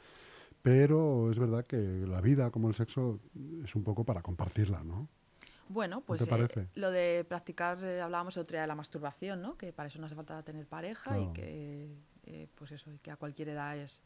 Pero 0.63 1.31
es 1.31 1.39
verdad 1.39 1.67
que 1.67 1.77
la 2.07 2.23
vida, 2.23 2.51
como 2.51 2.69
el 2.69 2.75
sexo, 2.75 3.21
es 3.63 3.75
un 3.75 3.85
poco 3.85 4.05
para 4.05 4.23
compartirla, 4.23 4.83
¿no? 4.85 5.07
Bueno, 5.71 6.01
pues 6.01 6.25
te 6.25 6.35
eh, 6.35 6.67
lo 6.75 6.91
de 6.91 7.25
practicar, 7.29 7.79
eh, 7.85 8.01
hablábamos 8.01 8.37
el 8.37 8.43
otro 8.43 8.57
día 8.57 8.63
de 8.63 8.67
la 8.67 8.75
masturbación, 8.75 9.41
¿no? 9.41 9.57
Que 9.57 9.73
para 9.73 9.87
eso 9.87 10.01
no 10.01 10.07
hace 10.07 10.17
falta 10.17 10.43
tener 10.43 10.67
pareja 10.67 11.11
Claro. 11.11 11.23
y 11.23 11.33
que, 11.33 11.97
eh, 12.25 12.49
pues 12.57 12.73
eso, 12.73 12.91
y 12.91 12.99
que 12.99 13.13
a 13.13 13.17
cualquier 13.17 13.51
edad 13.51 13.79
es, 13.79 14.01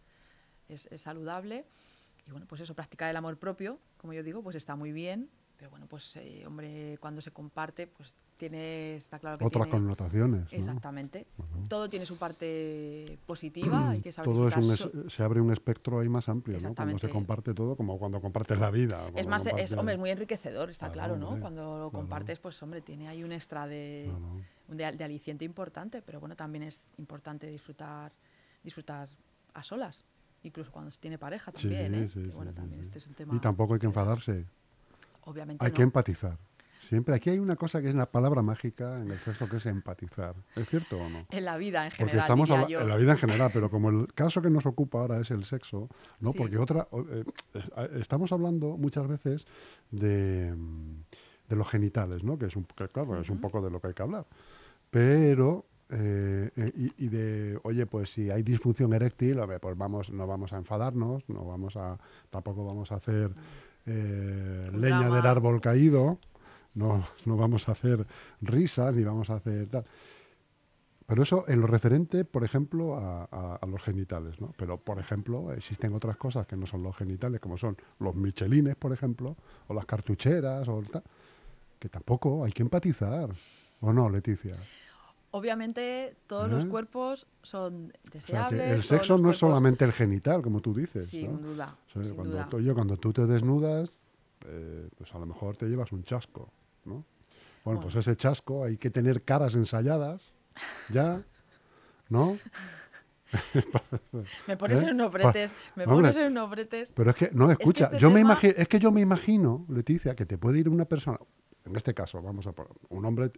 es, 0.68 0.87
es 0.92 1.00
saludable. 1.00 1.64
Y 2.27 2.33
bueno, 2.33 2.44
pues 2.46 2.61
eso, 2.61 2.74
practicar 2.74 3.09
el 3.09 3.16
amor 3.16 3.38
propio, 3.38 3.79
como 3.96 4.12
yo 4.12 4.22
digo, 4.22 4.42
pues 4.42 4.57
está 4.57 4.77
muy 4.77 4.92
bien. 4.92 5.31
Pero 5.57 5.71
bueno, 5.71 5.87
pues 5.87 6.17
eh, 6.17 6.45
hombre, 6.47 6.99
cuando 7.01 7.23
se 7.23 7.31
comparte, 7.31 7.87
pues 7.87 8.17
tiene, 8.37 8.97
está 8.97 9.21
claro 9.21 9.38
que 9.38 9.45
Otras 9.45 9.67
tiene... 9.67 9.79
connotaciones, 9.79 10.51
¿no? 10.53 10.59
Exactamente. 10.59 11.27
Bueno. 11.37 11.69
Todo 11.69 11.88
tiene 11.88 12.07
su 12.07 12.17
parte 12.19 13.19
positiva, 13.25 13.90
hay 13.90 14.01
que 14.01 14.11
saber 14.12 14.31
Todo 14.31 14.49
es 14.49 14.57
un 14.57 14.77
so- 14.77 15.09
se 15.09 15.23
abre 15.23 15.40
un 15.40 15.53
espectro 15.53 16.01
ahí 16.01 16.09
más 16.09 16.29
amplio, 16.29 16.59
¿no? 16.61 16.75
Cuando 16.75 16.99
se 16.99 17.09
comparte 17.09 17.55
todo, 17.55 17.77
como 17.77 17.99
cuando 17.99 18.21
compartes 18.21 18.59
la 18.59 18.71
vida. 18.71 19.09
Es 19.14 19.27
más, 19.29 19.47
es, 19.47 19.73
hombre, 19.75 19.95
es 19.95 20.01
muy 20.01 20.11
enriquecedor, 20.11 20.71
está 20.71 20.90
Claro, 20.90 21.14
claro, 21.17 21.37
¿no? 21.37 21.40
Cuando 21.40 21.79
lo 21.79 21.90
compartes, 21.90 22.38
pues 22.40 22.61
hombre, 22.62 22.81
tiene 22.81 23.09
ahí 23.09 23.23
un 23.23 23.31
extra 23.33 23.67
de, 23.69 24.11
de, 24.69 24.93
de 24.93 25.05
aliciente 25.05 25.45
importante, 25.45 26.03
pero 26.03 26.19
bueno, 26.19 26.35
también 26.35 26.64
es 26.64 26.90
importante 26.99 27.47
disfrutar, 27.47 28.12
disfrutar 28.64 29.09
a 29.55 29.62
solas, 29.62 30.05
incluso 30.43 30.73
cuando 30.73 30.90
se 30.90 30.99
tiene 31.01 31.17
pareja 31.17 31.53
Sí, 31.55 31.69
también, 31.69 31.95
¿eh? 31.95 32.09
sí, 32.12 32.25
sí, 32.25 32.31
bueno, 32.33 32.53
también 32.53 32.81
este 32.81 32.99
es 32.99 33.07
un 33.07 33.14
tema. 33.14 33.35
Y 33.37 33.38
tampoco 33.38 33.75
hay 33.75 33.81
que 33.81 33.87
enfadarse, 33.87 34.47
Obviamente 35.25 35.65
hay 35.65 35.71
no. 35.71 35.75
que 35.77 35.83
empatizar. 35.83 36.39
Siempre 36.89 37.15
aquí 37.15 37.31
hay 37.31 37.39
una 37.39 37.57
cosa 37.57 37.81
que 37.81 37.89
es 37.89 37.95
una 37.95 38.05
palabra 38.07 38.43
mágica 38.43 39.01
en 39.01 39.11
el 39.11 39.19
sexo 39.19 39.49
que 39.49 39.57
es 39.57 39.65
empatizar. 39.67 40.35
¿Es 40.55 40.69
cierto 40.69 40.99
o 40.99 41.09
no? 41.09 41.27
En 41.31 41.45
la 41.47 41.57
vida 41.57 41.85
en 41.87 41.91
Porque 41.91 42.05
general. 42.05 42.21
estamos 42.21 42.49
diría 42.51 42.69
yo. 42.69 42.81
en 42.83 42.89
la 42.89 42.97
vida 42.97 43.13
en 43.13 43.19
general, 43.19 43.51
pero 43.55 43.71
como 43.71 43.89
el 43.89 44.13
caso 44.13 44.43
que 44.43 44.51
nos 44.51 44.67
ocupa 44.67 45.01
ahora 45.01 45.19
es 45.19 45.31
el 45.31 45.45
sexo, 45.45 45.89
¿no? 46.21 46.33
Sí. 46.33 46.39
Porque 46.39 46.59
otra 46.59 46.87
eh, 47.11 47.25
estamos 48.01 48.33
hablando 48.33 48.77
muchas 48.77 49.09
veces 49.09 49.47
de, 49.91 50.55
mm, 50.55 51.05
de 51.49 51.57
los 51.57 51.69
genitales, 51.69 52.23
¿no? 52.23 52.39
Que 52.39 52.47
es 52.47 52.57
un 52.57 52.65
que, 52.65 52.87
claro, 52.89 53.19
es 53.19 53.31
un 53.31 53.41
poco 53.41 53.63
de 53.63 53.71
lo 53.71 53.81
que 53.81 53.89
hay 53.89 53.95
que 53.95 54.03
hablar. 54.03 54.27
Pero 54.91 55.65
eh, 55.89 56.51
eh, 56.55 56.73
y, 56.77 57.05
y 57.07 57.09
de, 57.09 57.59
oye, 57.63 57.87
pues 57.87 58.11
si 58.11 58.31
hay 58.31 58.43
disfunción 58.43 58.93
eréctil, 58.93 59.39
hombre, 59.39 59.59
pues 59.59 59.77
vamos, 59.77 60.11
no 60.13 60.27
vamos 60.27 60.53
a 60.53 60.59
enfadarnos, 60.59 61.27
no 61.29 61.47
vamos 61.47 61.77
a, 61.77 61.99
tampoco 62.31 62.65
vamos 62.65 62.93
a 62.93 62.97
hacer 62.97 63.35
eh, 63.87 64.68
leña 64.73 64.99
drama. 65.01 65.16
del 65.16 65.27
árbol 65.27 65.61
caído, 65.61 66.18
no, 66.75 67.05
no 67.25 67.37
vamos 67.37 67.68
a 67.68 67.73
hacer 67.73 68.07
risas 68.40 68.94
ni 68.94 69.05
vamos 69.05 69.31
a 69.31 69.35
hacer 69.37 69.66
tal. 69.68 69.85
Pero 71.07 71.23
eso 71.23 71.44
en 71.49 71.61
lo 71.61 71.66
referente, 71.66 72.25
por 72.25 72.44
ejemplo, 72.44 72.97
a, 72.97 73.25
a- 73.31 73.57
a 73.61 73.66
los 73.66 73.83
genitales, 73.83 74.40
¿no? 74.40 74.55
Pero, 74.57 74.79
por 74.79 74.99
ejemplo, 74.99 75.53
existen 75.53 75.92
otras 75.92 76.16
cosas 76.16 76.47
que 76.47 76.57
no 76.57 76.66
son 76.66 76.83
los 76.83 76.97
genitales, 76.97 77.40
como 77.40 77.59
son 77.59 77.77
los 77.99 78.16
michelines, 78.16 78.75
por 78.75 78.92
ejemplo, 78.92 79.37
o 79.68 79.75
las 79.75 79.85
cartucheras, 79.85 80.66
o 80.66 80.83
tal, 80.90 81.03
que 81.79 81.90
tampoco 81.90 82.42
hay 82.44 82.53
que 82.53 82.62
empatizar. 82.62 83.29
¿O 83.81 83.92
no, 83.92 84.09
Leticia? 84.09 84.57
Obviamente 85.37 86.16
todos 86.29 86.49
los 86.49 86.64
cuerpos 86.66 87.27
son 87.42 87.87
O 87.87 88.01
sea, 88.03 88.11
deseables. 88.12 88.61
que 88.62 88.70
el 88.73 88.83
sexo 88.85 89.18
no 89.18 89.33
es 89.33 89.37
solamente 89.37 89.85
el 89.85 89.90
genital, 89.92 90.42
como 90.42 90.61
tú 90.61 90.73
dices. 90.73 91.09
Sin 91.09 91.33
¿no? 91.33 91.38
duda, 91.49 91.77
O 91.88 91.90
sea, 91.92 92.05
sin 92.05 92.14
cuando 92.14 92.35
duda. 92.37 92.49
tú- 92.49 92.57
oye, 92.59 92.73
cuando 92.73 92.97
tú 92.99 93.12
te 93.12 93.27
desnudas, 93.27 93.99
eh, 94.47 94.88
pues 94.97 95.12
a 95.12 95.18
lo 95.18 95.27
mejor 95.27 95.57
te 95.57 95.66
llevas 95.66 95.90
un 95.90 96.05
chasco, 96.05 96.53
¿no? 96.85 97.05
Bueno, 97.64 97.81
pues 97.81 97.97
ese 97.97 98.14
chasco 98.14 98.62
hay 98.62 98.77
que 98.77 98.90
tener 98.90 99.23
caras 99.25 99.57
ensayadas, 99.57 100.23
ya, 100.90 101.25
¿no? 102.09 102.37
Me 104.47 104.57
pones 104.57 104.81
¿Eh? 104.81 104.85
en 104.85 104.94
unos 104.94 105.11
bretes, 105.11 105.53
me 105.75 105.83
Hombre, 105.85 106.12
pones 106.12 106.16
en 106.16 106.31
unos 106.31 106.49
bretes. 106.49 106.92
Pero 106.94 107.11
es 107.11 107.16
que, 107.16 107.31
no, 107.33 107.51
escucha, 107.51 107.87
este 107.87 107.99
yo 107.99 108.11
me 108.12 108.20
imagino, 108.20 108.55
es 108.57 108.68
que 108.68 108.79
yo 108.79 108.92
me 108.92 109.01
imagino, 109.01 109.66
Leticia, 109.68 110.14
que 110.14 110.27
te 110.27 110.38
puede 110.38 110.61
ir 110.61 110.68
una 110.68 110.85
persona, 110.85 111.18
en 111.64 111.75
este 111.75 111.92
caso, 111.92 112.23
vamos 112.23 112.47
a 112.47 112.53
por 112.53 112.68
un 112.90 113.05
hombre, 113.05 113.33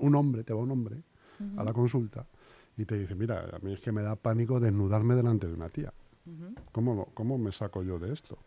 un 0.00 0.14
hombre, 0.16 0.42
te 0.42 0.52
va 0.52 0.58
un 0.60 0.72
hombre 0.72 1.02
a 1.56 1.64
la 1.64 1.72
consulta 1.72 2.26
y 2.76 2.84
te 2.84 2.98
dice, 2.98 3.14
mira, 3.14 3.48
a 3.52 3.58
mí 3.60 3.72
es 3.72 3.80
que 3.80 3.92
me 3.92 4.02
da 4.02 4.16
pánico 4.16 4.60
desnudarme 4.60 5.14
delante 5.14 5.46
de 5.46 5.54
una 5.54 5.68
tía. 5.68 5.92
Ujú. 6.26 6.54
¿Cómo, 6.72 6.94
lo- 6.94 7.04
cómo 7.14 7.38
me 7.38 7.52
saco 7.52 7.82
yo 7.82 7.98
de 7.98 8.12
esto? 8.12 8.38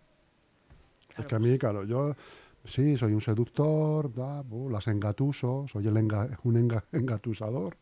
es 1.17 1.25
que 1.25 1.36
a 1.36 1.39
mí, 1.39 1.58
claro, 1.58 1.84
yo 1.84 2.15
sí, 2.63 2.97
soy 2.97 3.13
un 3.13 3.21
seductor, 3.21 4.12
las 4.71 4.88
engatuso, 4.88 5.65
soy 5.71 5.88
el 5.88 5.95
enga- 5.97 6.38
un 6.43 6.56
enga- 6.56 6.84
engatusador. 6.91 7.75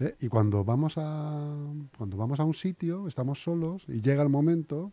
¿eh? 0.00 0.16
Y 0.20 0.28
cuando 0.28 0.64
vamos, 0.64 0.94
a, 0.96 1.54
cuando 1.96 2.16
vamos 2.16 2.40
a 2.40 2.44
un 2.44 2.54
sitio, 2.54 3.06
estamos 3.08 3.42
solos 3.42 3.84
y 3.88 4.00
llega 4.00 4.22
el 4.22 4.28
momento 4.28 4.92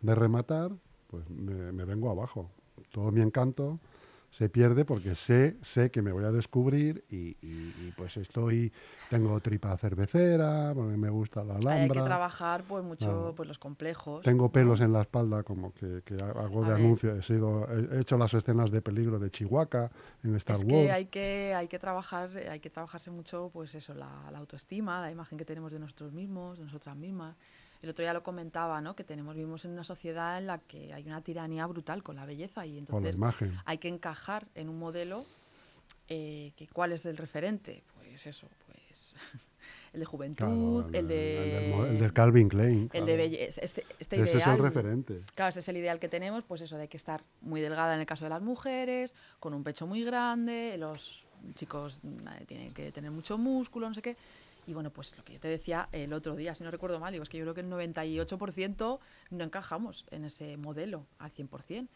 de 0.00 0.14
rematar, 0.14 0.70
pues 1.08 1.28
me, 1.28 1.72
me 1.72 1.84
vengo 1.84 2.10
abajo. 2.10 2.50
Todo 2.92 3.10
mi 3.12 3.20
encanto 3.20 3.80
se 4.30 4.48
pierde 4.50 4.84
porque 4.84 5.14
sé, 5.14 5.56
sé 5.62 5.90
que 5.90 6.02
me 6.02 6.12
voy 6.12 6.24
a 6.24 6.30
descubrir 6.30 7.04
y, 7.08 7.36
y- 7.40 7.72
y, 7.86 7.92
pues 7.92 8.16
estoy, 8.18 8.72
tengo 9.08 9.40
tripa 9.40 9.76
cervecera, 9.78 10.72
porque 10.74 10.96
me 10.98 11.08
gusta 11.08 11.42
la 11.44 11.54
Ahí 11.54 11.60
Hay 11.60 11.64
que 11.64 11.72
alhambra. 11.74 12.04
trabajar 12.04 12.64
pues 12.64 12.84
mucho 12.84 13.06
Claro. 13.06 13.32
pues 13.34 13.48
los 13.48 13.58
complejos. 13.58 14.22
Tengo 14.22 14.52
pelos 14.52 14.80
en 14.80 14.92
la 14.92 15.00
espalda, 15.00 15.42
como 15.42 15.72
que, 15.72 16.02
que 16.04 16.14
hago 16.22 16.60
de 16.62 16.72
A 16.72 16.74
ver. 16.74 16.80
anuncio. 16.84 17.14
He, 17.16 17.22
sido, 17.22 17.66
he 17.70 17.96
he 17.96 18.00
hecho 18.02 18.18
las 18.18 18.34
escenas 18.34 18.70
de 18.70 18.82
peligro 18.82 19.18
de 19.18 19.30
Chihuahua 19.30 19.90
en 20.22 20.34
Star 20.36 20.56
es 20.56 20.62
Wars. 20.64 20.72
que 20.72 20.92
hay 20.92 21.06
que 21.06 21.54
hay 21.54 21.68
que 21.68 21.78
trabajar 21.78 22.28
hay 22.50 22.60
que 22.60 22.70
trabajarse 22.70 23.10
mucho 23.10 23.50
pues 23.52 23.74
eso 23.74 23.94
la, 23.94 24.28
la 24.30 24.38
autoestima 24.38 25.00
la 25.00 25.10
imagen 25.10 25.38
que 25.38 25.44
tenemos 25.44 25.72
de 25.72 25.78
nosotros 25.78 26.12
mismos 26.12 26.58
de 26.58 26.64
nosotras 26.64 26.94
mismas 26.96 27.34
el 27.82 27.90
otro 27.90 28.02
día 28.02 28.12
lo 28.12 28.22
comentaba 28.22 28.80
no 28.80 28.94
que 28.96 29.04
tenemos 29.04 29.34
vivimos 29.34 29.64
en 29.64 29.72
una 29.72 29.84
sociedad 29.84 30.38
en 30.38 30.46
la 30.46 30.58
que 30.58 30.92
hay 30.92 31.04
una 31.06 31.20
tiranía 31.22 31.66
brutal 31.66 32.02
con 32.02 32.16
la 32.16 32.24
belleza 32.26 32.66
y 32.66 32.78
entonces 32.78 33.16
hay 33.64 33.78
que 33.78 33.88
encajar 33.88 34.46
en 34.54 34.68
un 34.68 34.78
modelo 34.78 35.24
eh, 36.08 36.52
que 36.56 36.66
cuál 36.68 36.92
es 36.92 37.04
el 37.06 37.16
referente 37.16 37.82
pues 37.94 38.26
eso 38.26 38.48
pues 38.66 39.12
el 39.92 40.00
de 40.00 40.06
juventud 40.06 40.36
Claro, 40.84 40.98
el, 40.98 41.08
de 41.08 41.42
el 41.44 41.50
del 41.50 41.70
mo- 41.70 41.84
el 41.84 41.98
del 41.98 42.12
Calvin 42.12 42.48
Klein. 42.48 42.90
el 42.92 43.06
de 43.06 43.16
belleza 43.16 43.60
este, 43.60 43.84
este 43.98 44.20
Ese 44.22 44.38
es 44.38 44.46
el 44.46 44.58
referente. 44.58 45.20
Claro, 45.34 45.50
ese 45.50 45.60
es 45.60 45.68
el 45.68 45.76
ideal 45.76 45.98
que 45.98 46.08
tenemos, 46.08 46.44
pues 46.44 46.60
eso, 46.62 46.76
de 46.76 46.82
hay 46.82 46.88
que 46.88 46.96
estar 46.96 47.22
muy 47.40 47.60
delgada 47.60 47.94
en 47.94 48.00
el 48.00 48.06
caso 48.06 48.24
de 48.24 48.30
las 48.30 48.42
mujeres, 48.42 49.14
con 49.40 49.54
un 49.54 49.62
pecho 49.64 49.86
muy 49.86 50.04
grande, 50.04 50.76
los 50.78 51.24
chicos 51.54 51.98
mm, 52.02 52.44
tienen 52.46 52.74
que 52.74 52.90
tener 52.92 53.10
mucho 53.10 53.38
músculo, 53.38 53.88
no 53.88 53.94
sé 53.94 54.02
qué. 54.02 54.16
Y 54.68 54.74
bueno, 54.74 54.90
pues 54.92 55.16
lo 55.16 55.24
que 55.24 55.32
yo 55.32 55.40
te 55.40 55.48
decía 55.48 55.88
el 55.92 56.12
otro 56.12 56.36
día, 56.36 56.54
si 56.54 56.62
no 56.62 56.70
recuerdo 56.70 57.00
mal, 57.00 57.10
digo, 57.10 57.22
es 57.22 57.30
que 57.30 57.38
yo 57.38 57.44
creo 57.44 57.54
que 57.54 57.62
el 57.62 57.70
98% 57.70 58.98
no 59.30 59.44
encajamos 59.44 60.04
en 60.10 60.24
ese 60.26 60.58
modelo 60.58 61.06
al 61.18 61.32
100%. 61.32 61.88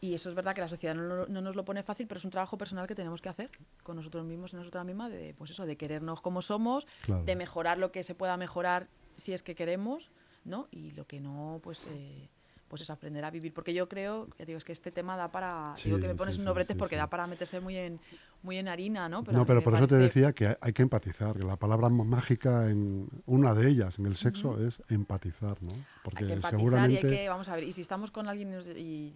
Y 0.00 0.14
eso 0.14 0.28
es 0.28 0.34
verdad 0.34 0.52
que 0.52 0.60
la 0.60 0.66
sociedad 0.68 0.96
no, 0.96 1.26
no 1.26 1.40
nos 1.40 1.54
lo 1.54 1.64
pone 1.64 1.84
fácil, 1.84 2.08
pero 2.08 2.18
es 2.18 2.24
un 2.24 2.32
trabajo 2.32 2.58
personal 2.58 2.88
que 2.88 2.96
tenemos 2.96 3.20
que 3.20 3.28
hacer 3.28 3.50
con 3.84 3.94
nosotros 3.94 4.24
mismos 4.26 4.52
y 4.52 4.56
nosotras 4.56 4.84
mismas, 4.84 5.12
de, 5.12 5.32
pues 5.38 5.52
eso, 5.52 5.64
de 5.64 5.76
querernos 5.76 6.20
como 6.20 6.42
somos, 6.42 6.88
Claro. 7.02 7.22
de 7.24 7.36
mejorar 7.36 7.78
lo 7.78 7.92
que 7.92 8.02
se 8.02 8.16
pueda 8.16 8.36
mejorar 8.36 8.88
si 9.16 9.32
es 9.32 9.44
que 9.44 9.54
queremos, 9.54 10.10
¿no? 10.44 10.66
Y 10.72 10.90
lo 10.90 11.06
que 11.06 11.20
no, 11.20 11.60
pues, 11.62 11.86
eh, 11.88 12.28
pues 12.72 12.80
es 12.80 12.88
aprender 12.88 13.22
a 13.22 13.30
vivir. 13.30 13.52
Porque 13.52 13.74
yo 13.74 13.86
creo, 13.86 14.28
ya 14.38 14.46
digo, 14.46 14.56
es 14.56 14.64
que 14.64 14.72
este 14.72 14.90
tema 14.90 15.14
da 15.14 15.30
para, 15.30 15.74
digo 15.84 15.98
que 15.98 16.06
me 16.06 16.14
Sí, 16.14 16.18
pones 16.18 16.36
sí, 16.36 16.40
unos 16.40 16.54
sí, 16.56 16.72
sí, 16.72 16.78
porque 16.78 16.94
sí. 16.96 17.00
da 17.00 17.06
para 17.10 17.26
meterse 17.26 17.60
muy 17.60 17.76
en, 17.76 18.00
muy 18.42 18.56
en 18.56 18.66
harina, 18.66 19.10
¿no? 19.10 19.20
no, 19.20 19.28
a 19.30 19.32
mí 19.40 19.44
pero 19.46 19.62
por 19.62 19.74
eso 19.74 19.86
te 19.86 19.96
parece- 19.96 20.04
decía 20.20 20.32
que 20.32 20.56
hay- 20.58 20.72
que 20.72 20.80
empatizar. 20.80 21.36
que 21.36 21.44
La 21.44 21.56
palabra 21.56 21.90
má- 21.90 22.02
mágica, 22.02 22.70
en 22.70 23.10
una 23.26 23.52
de 23.52 23.68
ellas, 23.68 23.98
en 23.98 24.06
el 24.06 24.16
sexo, 24.16 24.58
es 24.66 24.80
empatizar, 24.88 25.62
¿no? 25.62 25.72
Porque 26.02 26.20
hay 26.24 26.28
que 26.28 26.32
empatizar 26.32 26.58
seguramente... 26.60 26.94
y 27.06 27.10
hay 27.10 27.16
que, 27.18 27.28
vamos 27.28 27.46
a 27.50 27.56
ver, 27.56 27.64
y 27.64 27.74
si 27.74 27.82
estamos 27.82 28.10
con 28.10 28.26
alguien 28.26 28.48
y 28.48 28.52
nos, 28.56 28.66
y, 28.68 29.14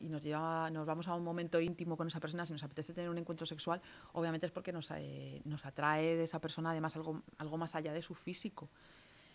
y 0.00 0.08
nos 0.10 0.22
lleva, 0.22 0.68
nos 0.70 0.84
vamos 0.86 1.08
a 1.08 1.14
un 1.14 1.24
momento 1.24 1.58
íntimo 1.62 1.96
con 1.96 2.08
esa 2.08 2.20
persona, 2.20 2.44
si 2.44 2.52
nos 2.52 2.62
apetece 2.62 2.92
tener 2.92 3.08
un 3.08 3.16
encuentro 3.16 3.46
sexual, 3.46 3.80
obviamente 4.12 4.44
es 4.44 4.52
porque 4.52 4.70
nos, 4.70 4.90
eh, 4.94 5.40
nos 5.46 5.64
atrae 5.64 6.14
de 6.14 6.24
esa 6.24 6.42
persona 6.42 6.72
además 6.72 6.94
algo, 6.94 7.22
algo 7.38 7.56
más 7.56 7.74
allá 7.74 7.94
de 7.94 8.02
su 8.02 8.14
físico. 8.14 8.68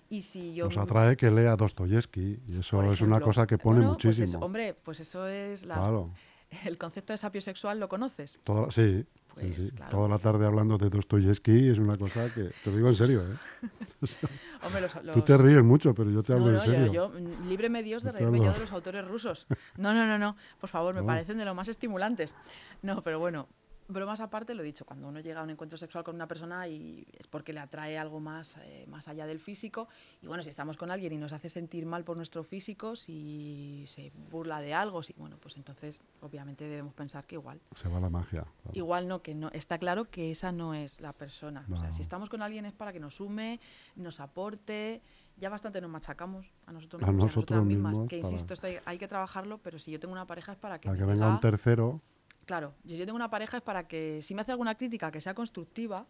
Y 0.09 0.21
si 0.21 0.53
yo 0.53 0.65
Nos 0.65 0.77
atrae 0.77 1.15
que 1.17 1.31
lea 1.31 1.55
Dostoyevsky 1.55 2.39
y 2.47 2.59
eso 2.59 2.83
es 2.91 3.01
una 3.01 3.19
cosa 3.19 3.47
que 3.47 3.57
pone 3.57 3.79
bueno, 3.79 3.93
pues 3.93 4.05
muchísimo. 4.05 4.37
eso, 4.37 4.45
hombre, 4.45 4.73
pues 4.75 4.99
eso 4.99 5.27
es 5.27 5.65
la- 5.65 5.75
claro. 5.75 6.11
el 6.65 6.77
concepto 6.77 7.13
de 7.13 7.17
sapiosexual, 7.17 7.79
¿lo 7.79 7.89
conoces? 7.89 8.37
Toda, 8.43 8.71
sí, 8.71 9.05
Pues, 9.33 9.55
sí. 9.55 9.71
claro. 9.71 9.89
toda 9.91 10.09
la 10.09 10.19
tarde 10.19 10.45
hablando 10.45 10.77
de 10.77 10.89
Dostoyevsky 10.89 11.69
es 11.69 11.79
una 11.79 11.95
cosa 11.95 12.31
que, 12.31 12.51
te 12.63 12.69
lo 12.69 12.75
digo 12.75 12.89
en 12.89 12.95
serio, 12.95 13.21
¿eh? 13.23 13.67
Hombre, 14.63 14.81
los, 14.81 14.91
Tú 15.13 15.21
te 15.21 15.35
ríes 15.37 15.63
mucho, 15.63 15.95
pero 15.95 16.11
yo 16.11 16.21
te 16.21 16.33
hablo 16.33 16.45
no, 16.45 16.51
en 16.51 16.55
no, 16.57 16.61
serio. 16.61 16.85
yo, 16.93 17.09
yo, 17.13 17.19
mm, 17.19 17.47
líbreme 17.49 17.81
Dios 17.81 18.03
de 18.03 18.11
Yo 18.11 18.17
reírme 18.17 18.37
hablo- 18.37 18.45
yo 18.49 18.53
de 18.53 18.59
los 18.59 18.71
autores 18.71 19.05
rusos. 19.07 19.47
No, 19.77 19.93
no, 19.95 20.05
no, 20.05 20.19
no, 20.19 20.35
por 20.59 20.69
favor, 20.69 20.93
me 20.93 21.01
No. 21.01 21.07
parecen 21.07 21.37
de 21.39 21.45
lo 21.45 21.55
más 21.55 21.67
estimulantes. 21.69 22.35
No, 22.83 23.01
pero 23.01 23.17
bueno, 23.19 23.47
bromas 23.93 24.19
aparte, 24.19 24.53
lo 24.53 24.61
he 24.61 24.65
dicho, 24.65 24.85
cuando 24.85 25.07
uno 25.07 25.19
llega 25.19 25.39
a 25.39 25.43
un 25.43 25.49
encuentro 25.51 25.77
sexual 25.77 26.03
con 26.03 26.15
una 26.15 26.27
persona 26.27 26.67
y 26.67 27.05
es 27.17 27.27
porque 27.27 27.53
le 27.53 27.59
atrae 27.59 27.97
algo 27.97 28.19
más, 28.19 28.57
eh, 28.63 28.85
más 28.87 29.07
allá 29.07 29.25
del 29.25 29.39
físico. 29.39 29.87
Y 30.21 30.27
bueno, 30.27 30.43
si 30.43 30.49
estamos 30.49 30.75
con 30.77 30.91
alguien 30.91 31.13
y 31.13 31.17
nos 31.17 31.33
hace 31.33 31.49
sentir 31.49 31.85
mal 31.85 32.03
por 32.03 32.17
nuestro 32.17 32.43
físico, 32.43 32.95
si 32.95 33.85
se 33.87 34.11
burla 34.31 34.59
de 34.61 34.73
algo, 34.73 35.03
si, 35.03 35.13
bueno, 35.13 35.37
pues 35.39 35.55
entonces 35.57 36.01
obviamente 36.21 36.65
debemos 36.65 36.93
pensar 36.93 37.25
que 37.25 37.35
igual. 37.35 37.59
Se 37.75 37.87
va 37.89 37.99
la 37.99 38.09
magia. 38.09 38.41
claro. 38.61 38.71
Igual 38.73 39.07
no, 39.07 39.21
que 39.21 39.35
no. 39.35 39.49
Está 39.51 39.77
claro 39.77 40.09
que 40.09 40.31
esa 40.31 40.51
no 40.51 40.73
es 40.73 40.99
la 40.99 41.13
persona. 41.13 41.65
O 41.71 41.77
sea, 41.77 41.91
si 41.91 42.01
estamos 42.01 42.29
con 42.29 42.41
alguien 42.41 42.65
es 42.65 42.73
para 42.73 42.91
que 42.93 42.99
nos 42.99 43.15
sume, 43.15 43.59
nos 43.95 44.19
aporte. 44.19 45.01
Ya 45.37 45.49
bastante 45.49 45.81
nos 45.81 45.89
machacamos 45.89 46.45
a 46.67 46.71
nosotros 46.71 47.01
A 47.01 47.07
mismos, 47.07 47.19
y 47.19 47.23
a 47.23 47.25
nosotros 47.25 47.35
nosotras 47.57 47.65
mismas. 47.65 47.91
mismos 47.93 48.07
Que 48.09 48.21
para- 48.21 48.31
insisto, 48.33 48.53
hay, 48.85 48.97
que 48.99 49.07
trabajarlo, 49.07 49.57
pero 49.57 49.79
si 49.79 49.91
yo 49.91 49.99
tengo 49.99 50.11
una 50.13 50.27
pareja 50.27 50.51
es 50.51 50.57
para 50.59 50.79
que 50.79 50.87
Para 50.89 50.97
que 50.99 51.05
venga 51.05 51.27
un 51.27 51.39
tercero, 51.39 52.01
Claro, 52.45 52.73
yo, 52.83 52.95
yo 52.95 53.05
tengo 53.05 53.15
una 53.15 53.29
pareja 53.29 53.57
es 53.57 53.63
para 53.63 53.87
que 53.87 54.21
si 54.21 54.35
me 54.35 54.41
hace 54.41 54.51
alguna 54.51 54.75
crítica 54.75 55.11
que 55.11 55.21
sea 55.21 55.33
constructiva, 55.33 56.05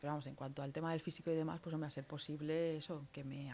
pero 0.00 0.12
vamos, 0.12 0.26
en 0.26 0.34
cuanto 0.34 0.62
al 0.62 0.72
tema 0.72 0.92
del 0.92 1.00
físico 1.00 1.30
y 1.30 1.34
demás, 1.34 1.60
pues 1.60 1.74
va 1.80 1.86
a 1.86 1.90
ser 1.90 2.04
posible 2.04 2.76
eso, 2.76 3.06
que 3.12 3.24
me, 3.24 3.52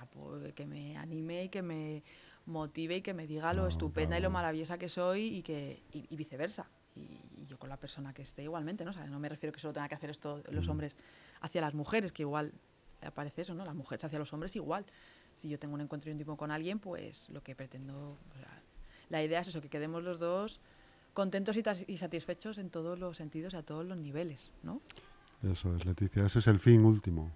que 0.54 0.66
me 0.66 0.96
anime 0.96 1.44
y 1.44 1.48
que 1.48 1.62
me 1.62 2.02
motive 2.46 2.96
y 2.96 3.02
que 3.02 3.14
me 3.14 3.26
diga 3.26 3.54
lo 3.54 3.62
No, 3.62 3.68
estupenda 3.68 4.18
y 4.18 4.20
lo 4.20 4.30
maravillosa 4.30 4.76
que 4.76 4.88
soy 4.88 5.36
y 5.36 5.42
que 5.42 5.82
y, 5.92 6.06
y 6.10 6.16
viceversa. 6.16 6.66
Y, 6.94 7.00
y 7.40 7.46
yo 7.46 7.58
con 7.58 7.68
la 7.70 7.78
persona 7.78 8.12
que 8.12 8.22
esté 8.22 8.42
igualmente, 8.42 8.84
¿no? 8.84 8.90
O 8.90 8.94
sea, 8.94 9.06
no 9.06 9.18
me 9.18 9.28
refiero 9.28 9.52
que 9.52 9.58
solo 9.58 9.72
tenga 9.72 9.88
que 9.88 9.94
hacer 9.94 10.10
esto 10.10 10.42
los 10.50 10.68
Mm. 10.68 10.70
hombres 10.70 10.96
hacia 11.40 11.60
las 11.62 11.74
mujeres, 11.74 12.12
que 12.12 12.22
igual 12.22 12.52
aparece 13.00 13.42
eso, 13.42 13.54
¿no? 13.54 13.64
Las 13.64 13.74
mujeres 13.74 14.04
hacia 14.04 14.18
los 14.18 14.32
hombres 14.32 14.54
igual. 14.54 14.84
Si 15.34 15.48
yo 15.48 15.58
tengo 15.58 15.74
un 15.74 15.80
encuentro 15.80 16.10
íntimo 16.10 16.36
con 16.36 16.50
alguien, 16.50 16.78
pues 16.78 17.28
lo 17.30 17.42
que 17.42 17.56
pretendo... 17.56 18.18
o 18.34 18.38
sea, 18.38 18.62
la 19.08 19.22
idea 19.22 19.40
es 19.40 19.48
eso, 19.48 19.60
que 19.60 19.68
quedemos 19.68 20.02
los 20.02 20.18
dos 20.18 20.60
contentos 21.14 21.56
y, 21.56 21.96
satisfechos 21.96 22.58
en 22.58 22.70
todos 22.70 22.98
los 22.98 23.16
sentidos 23.16 23.54
y 23.54 23.56
a 23.56 23.62
todos 23.62 23.86
los 23.86 23.96
niveles, 23.96 24.50
¿no? 24.62 24.80
eso 25.42 25.74
es, 25.76 25.84
Leticia, 25.84 26.26
ese 26.26 26.40
es 26.40 26.46
el 26.46 26.58
fin 26.58 26.84
último. 26.84 27.30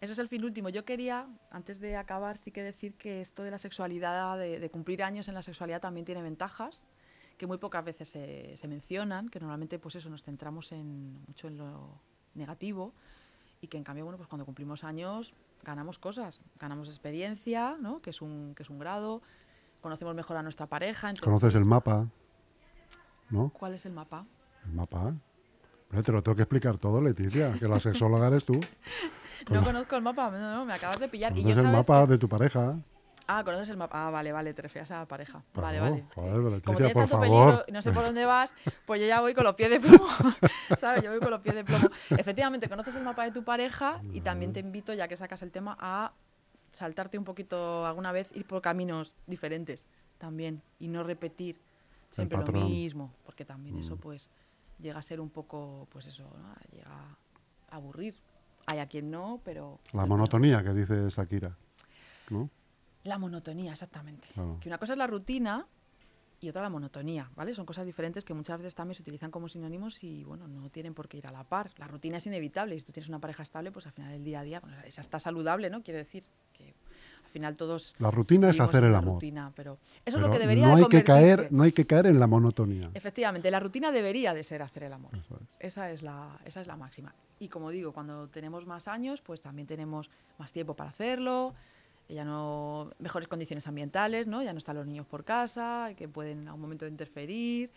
Ese 0.00 0.12
es 0.12 0.18
el 0.18 0.28
fin 0.28 0.44
último. 0.44 0.68
Yo 0.68 0.84
quería, 0.84 1.26
antes 1.50 1.80
de 1.80 1.96
acabar, 1.96 2.36
sí 2.36 2.50
que 2.50 2.62
decir 2.62 2.94
que 2.94 3.22
esto 3.22 3.42
de 3.42 3.50
la 3.50 3.58
sexualidad, 3.58 4.38
de, 4.38 4.60
de 4.60 4.70
cumplir 4.70 5.02
años 5.02 5.28
en 5.28 5.34
la 5.34 5.42
sexualidad 5.42 5.80
también 5.80 6.04
tiene 6.04 6.22
ventajas, 6.22 6.82
que 7.38 7.46
muy 7.46 7.58
pocas 7.58 7.84
veces 7.84 8.08
se, 8.08 8.56
se 8.56 8.68
mencionan, 8.68 9.28
que 9.28 9.40
normalmente 9.40 9.78
pues 9.78 9.94
eso, 9.96 10.10
nos 10.10 10.22
centramos 10.22 10.72
en, 10.72 11.18
mucho 11.26 11.48
en 11.48 11.58
lo 11.58 12.00
negativo 12.34 12.92
y 13.60 13.68
que 13.68 13.78
en 13.78 13.84
cambio, 13.84 14.04
bueno, 14.04 14.18
pues 14.18 14.28
cuando 14.28 14.44
cumplimos 14.44 14.84
años 14.84 15.34
ganamos 15.62 15.98
cosas, 15.98 16.44
ganamos 16.60 16.88
experiencia, 16.88 17.76
¿no? 17.80 18.00
que, 18.00 18.10
es 18.10 18.22
un, 18.22 18.54
que 18.54 18.62
es 18.62 18.70
un 18.70 18.78
grado, 18.78 19.22
conocemos 19.80 20.14
mejor 20.14 20.36
a 20.36 20.42
nuestra 20.42 20.66
pareja. 20.66 21.12
Conoces 21.20 21.54
el 21.54 21.64
mapa, 21.64 22.08
¿no? 23.30 23.50
¿Cuál 23.50 23.74
es 23.74 23.86
el 23.86 23.92
mapa? 23.92 24.24
El 24.64 24.72
mapa. 24.72 25.14
Pero 25.88 26.02
te 26.02 26.12
lo 26.12 26.22
tengo 26.22 26.36
que 26.36 26.42
explicar 26.42 26.78
todo, 26.78 27.00
Leticia, 27.00 27.52
que 27.52 27.68
la 27.68 27.78
sexóloga 27.80 28.26
eres 28.28 28.44
tú. 28.44 28.60
No 29.50 29.62
conozco 29.62 29.94
el 29.96 30.02
mapa, 30.02 30.30
no, 30.30 30.38
no, 30.56 30.64
me 30.64 30.72
acabas 30.72 30.98
de 30.98 31.08
pillar. 31.08 31.30
Y 31.32 31.42
yo 31.42 31.48
Conoces 31.50 31.64
el 31.66 31.70
mapa 31.72 32.06
que- 32.06 32.12
de 32.12 32.18
tu 32.18 32.26
pareja. 32.28 32.74
Ah, 33.28 33.44
conoces 33.44 33.68
el 33.68 33.76
mapa. 33.76 34.06
Ah, 34.06 34.10
vale, 34.10 34.32
vale, 34.32 34.54
te 34.54 34.62
refieres 34.62 34.90
a 34.92 35.00
la 35.00 35.06
pareja. 35.06 35.42
Claro, 35.52 35.66
vale, 35.66 35.80
vale. 35.80 36.04
joder, 36.14 36.36
Leticia, 36.38 36.60
Como 36.64 36.76
tienes 36.78 36.92
por 36.94 37.02
tanto 37.02 37.16
favor. 37.20 37.28
peligro 37.46 37.64
y 37.68 37.72
no 37.72 37.82
sé 37.82 37.92
por 37.92 38.02
dónde 38.04 38.24
vas, 38.24 38.54
pues 38.86 39.00
yo 39.00 39.06
ya 39.06 39.20
voy 39.20 39.34
con 39.34 39.44
los 39.44 39.54
pies 39.54 39.68
de 39.68 39.80
plomo. 39.80 40.06
¿Sabes? 40.80 41.04
Yo 41.04 41.10
voy 41.10 41.20
con 41.20 41.30
los 41.30 41.40
pies 41.42 41.54
de 41.54 41.64
plomo. 41.64 41.88
Efectivamente, 42.10 42.68
conoces 42.68 42.96
el 42.96 43.02
mapa 43.02 43.24
de 43.24 43.30
tu 43.32 43.44
pareja 43.44 44.00
y 44.12 44.22
también 44.22 44.52
te 44.54 44.60
invito, 44.60 44.94
ya 44.94 45.06
que 45.06 45.16
sacas 45.18 45.42
el 45.42 45.50
tema, 45.52 45.76
a 45.78 46.12
saltarte 46.72 47.18
un 47.18 47.24
poquito 47.24 47.84
alguna 47.86 48.12
vez, 48.12 48.30
ir 48.34 48.46
por 48.46 48.62
caminos 48.62 49.14
diferentes 49.26 49.84
también 50.18 50.62
y 50.78 50.88
no 50.88 51.02
repetir 51.02 51.60
siempre 52.10 52.38
lo 52.38 52.52
mismo, 52.68 53.12
porque 53.24 53.44
también 53.44 53.78
eso 53.78 53.96
Mm. 53.96 54.00
pues 54.00 54.30
llega 54.78 54.98
a 54.98 55.02
ser 55.02 55.20
un 55.20 55.30
poco, 55.30 55.86
pues 55.90 56.06
eso, 56.06 56.24
¿no? 56.24 56.54
llega 56.72 56.90
a 57.70 57.76
aburrir. 57.76 58.14
Hay 58.66 58.78
a 58.78 58.86
quien 58.86 59.10
no, 59.10 59.40
pero... 59.44 59.80
La 59.92 60.06
monotonía 60.06 60.62
que 60.62 60.72
dice 60.74 61.08
Shakira. 61.10 61.56
¿no? 62.30 62.50
La 63.04 63.18
monotonía, 63.18 63.72
exactamente. 63.72 64.26
Claro. 64.34 64.58
Que 64.60 64.68
una 64.68 64.78
cosa 64.78 64.94
es 64.94 64.98
la 64.98 65.06
rutina 65.06 65.66
y 66.40 66.48
otra 66.48 66.62
la 66.62 66.68
monotonía, 66.70 67.30
¿vale? 67.36 67.54
Son 67.54 67.64
cosas 67.64 67.86
diferentes 67.86 68.24
que 68.24 68.34
muchas 68.34 68.58
veces 68.58 68.74
también 68.74 68.96
se 68.96 69.02
utilizan 69.02 69.30
como 69.30 69.48
sinónimos 69.48 70.02
y, 70.02 70.24
bueno, 70.24 70.48
no 70.48 70.68
tienen 70.70 70.92
por 70.94 71.08
qué 71.08 71.18
ir 71.18 71.26
a 71.28 71.30
la 71.30 71.44
par. 71.44 71.70
La 71.78 71.86
rutina 71.86 72.16
es 72.16 72.26
inevitable 72.26 72.74
y 72.74 72.80
si 72.80 72.86
tú 72.86 72.92
tienes 72.92 73.08
una 73.08 73.20
pareja 73.20 73.44
estable, 73.44 73.70
pues 73.70 73.86
al 73.86 73.92
final 73.92 74.10
del 74.10 74.24
día 74.24 74.40
a 74.40 74.42
día, 74.42 74.60
bueno, 74.60 74.76
esa 74.84 75.00
está 75.00 75.20
saludable, 75.20 75.70
¿no? 75.70 75.82
Quiero 75.82 75.98
decir 75.98 76.24
final 77.36 77.54
todos... 77.54 77.94
La 77.98 78.10
rutina 78.10 78.48
es 78.48 78.58
hacer 78.60 78.82
en 78.82 78.90
el 78.90 78.96
amor. 78.96 79.14
rutina, 79.14 79.52
pero 79.54 79.74
eso 79.74 79.82
es 80.06 80.14
Pero 80.14 80.26
lo 80.26 80.32
que 80.32 80.38
debería 80.38 80.68
no 80.68 80.76
de 80.76 80.82
hay 80.82 80.88
que 80.88 81.04
caer, 81.04 81.48
no 81.50 81.64
hay 81.64 81.72
que 81.72 81.86
caer 81.86 82.06
en 82.06 82.18
la 82.18 82.26
monotonía. 82.26 82.90
Efectivamente, 82.94 83.50
la 83.50 83.60
rutina 83.60 83.92
debería 83.92 84.32
de 84.32 84.42
ser 84.42 84.62
hacer 84.62 84.84
el 84.84 84.94
amor. 84.94 85.10
Es. 85.14 85.26
Esa 85.60 85.90
es, 85.90 86.02
la, 86.02 86.38
esa 86.46 86.62
es 86.62 86.66
la 86.66 86.76
máxima. 86.76 87.14
Y 87.38 87.48
como 87.48 87.68
digo, 87.68 87.92
cuando 87.92 88.28
tenemos 88.28 88.64
más 88.64 88.88
años, 88.88 89.20
pues 89.20 89.42
también 89.42 89.68
tenemos 89.68 90.10
más 90.38 90.50
tiempo 90.50 90.74
para 90.74 90.88
hacerlo, 90.88 91.52
ya 92.08 92.24
no 92.24 92.90
mejores 92.98 93.28
condiciones 93.28 93.66
ambientales, 93.66 94.26
¿no? 94.26 94.42
Ya 94.42 94.54
no 94.54 94.58
están 94.58 94.76
los 94.76 94.86
niños 94.86 95.06
por 95.06 95.24
casa, 95.24 95.90
que 95.94 96.08
pueden 96.08 96.48
a 96.48 96.54
un 96.54 96.60
momento 96.62 96.86
interferir, 96.86 97.70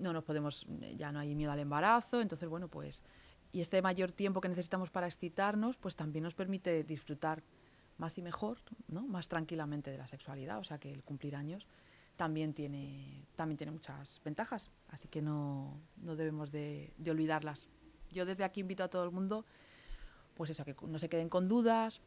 no 0.00 0.12
nos 0.12 0.24
podemos, 0.24 0.66
ya 0.96 1.12
no 1.12 1.20
hay 1.20 1.36
miedo 1.36 1.52
al 1.52 1.60
embarazo, 1.60 2.20
entonces 2.20 2.48
bueno, 2.48 2.66
pues 2.66 3.04
y 3.52 3.60
este 3.60 3.80
mayor 3.80 4.12
tiempo 4.12 4.40
que 4.40 4.48
necesitamos 4.48 4.90
para 4.90 5.06
excitarnos, 5.06 5.76
pues 5.76 5.96
también 5.96 6.24
nos 6.24 6.34
permite 6.34 6.84
disfrutar 6.84 7.42
más 7.98 8.18
y 8.18 8.22
mejor, 8.22 8.58
¿no? 8.88 9.06
Más 9.06 9.28
tranquilamente 9.28 9.90
de 9.90 9.98
la 9.98 10.06
sexualidad, 10.06 10.58
o 10.58 10.64
sea 10.64 10.78
que 10.78 10.90
el 10.92 11.02
cumplir 11.02 11.36
años 11.36 11.66
también 12.16 12.54
tiene, 12.54 13.26
también 13.36 13.56
tiene 13.58 13.72
muchas 13.72 14.20
ventajas, 14.24 14.70
así 14.88 15.08
que 15.08 15.20
no, 15.22 15.78
no 15.96 16.16
debemos 16.16 16.50
de, 16.50 16.92
de 16.98 17.10
olvidarlas. 17.10 17.68
Yo 18.10 18.24
desde 18.24 18.44
aquí 18.44 18.60
invito 18.60 18.84
a 18.84 18.88
todo 18.88 19.04
el 19.04 19.10
mundo, 19.10 19.44
pues 20.34 20.50
eso, 20.50 20.64
que 20.64 20.74
no 20.86 20.98
se 20.98 21.08
queden 21.08 21.28
con 21.28 21.48
dudas, 21.48 22.00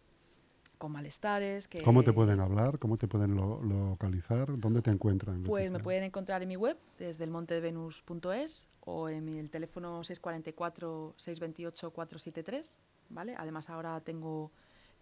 con 0.80 0.91
malestares. 0.91 1.67
Que, 1.67 1.82
¿Cómo 1.84 2.04
te 2.04 2.13
pueden 2.13 2.39
hablar? 2.39 2.80
¿Cómo 2.80 2.97
te 2.97 3.08
pueden 3.08 3.36
lo- 3.36 3.62
localizar? 3.62 4.58
¿Dónde 4.60 4.82
te 4.82 4.89
encuentran? 4.91 5.43
Pues 5.43 5.69
me 5.69 5.80
pueden 5.80 6.04
encontrar 6.04 6.41
en 6.41 6.49
mi 6.49 6.56
web, 6.56 6.78
desde 6.97 7.23
el 7.25 7.30
montedevenus.es 7.32 8.69
o 8.82 9.10
en 9.10 9.28
el 9.30 9.49
teléfono 9.52 10.02
644-628-473, 10.04 12.75
¿vale? 13.10 13.36
Además 13.38 13.69
ahora 13.69 13.99
tengo 14.02 14.52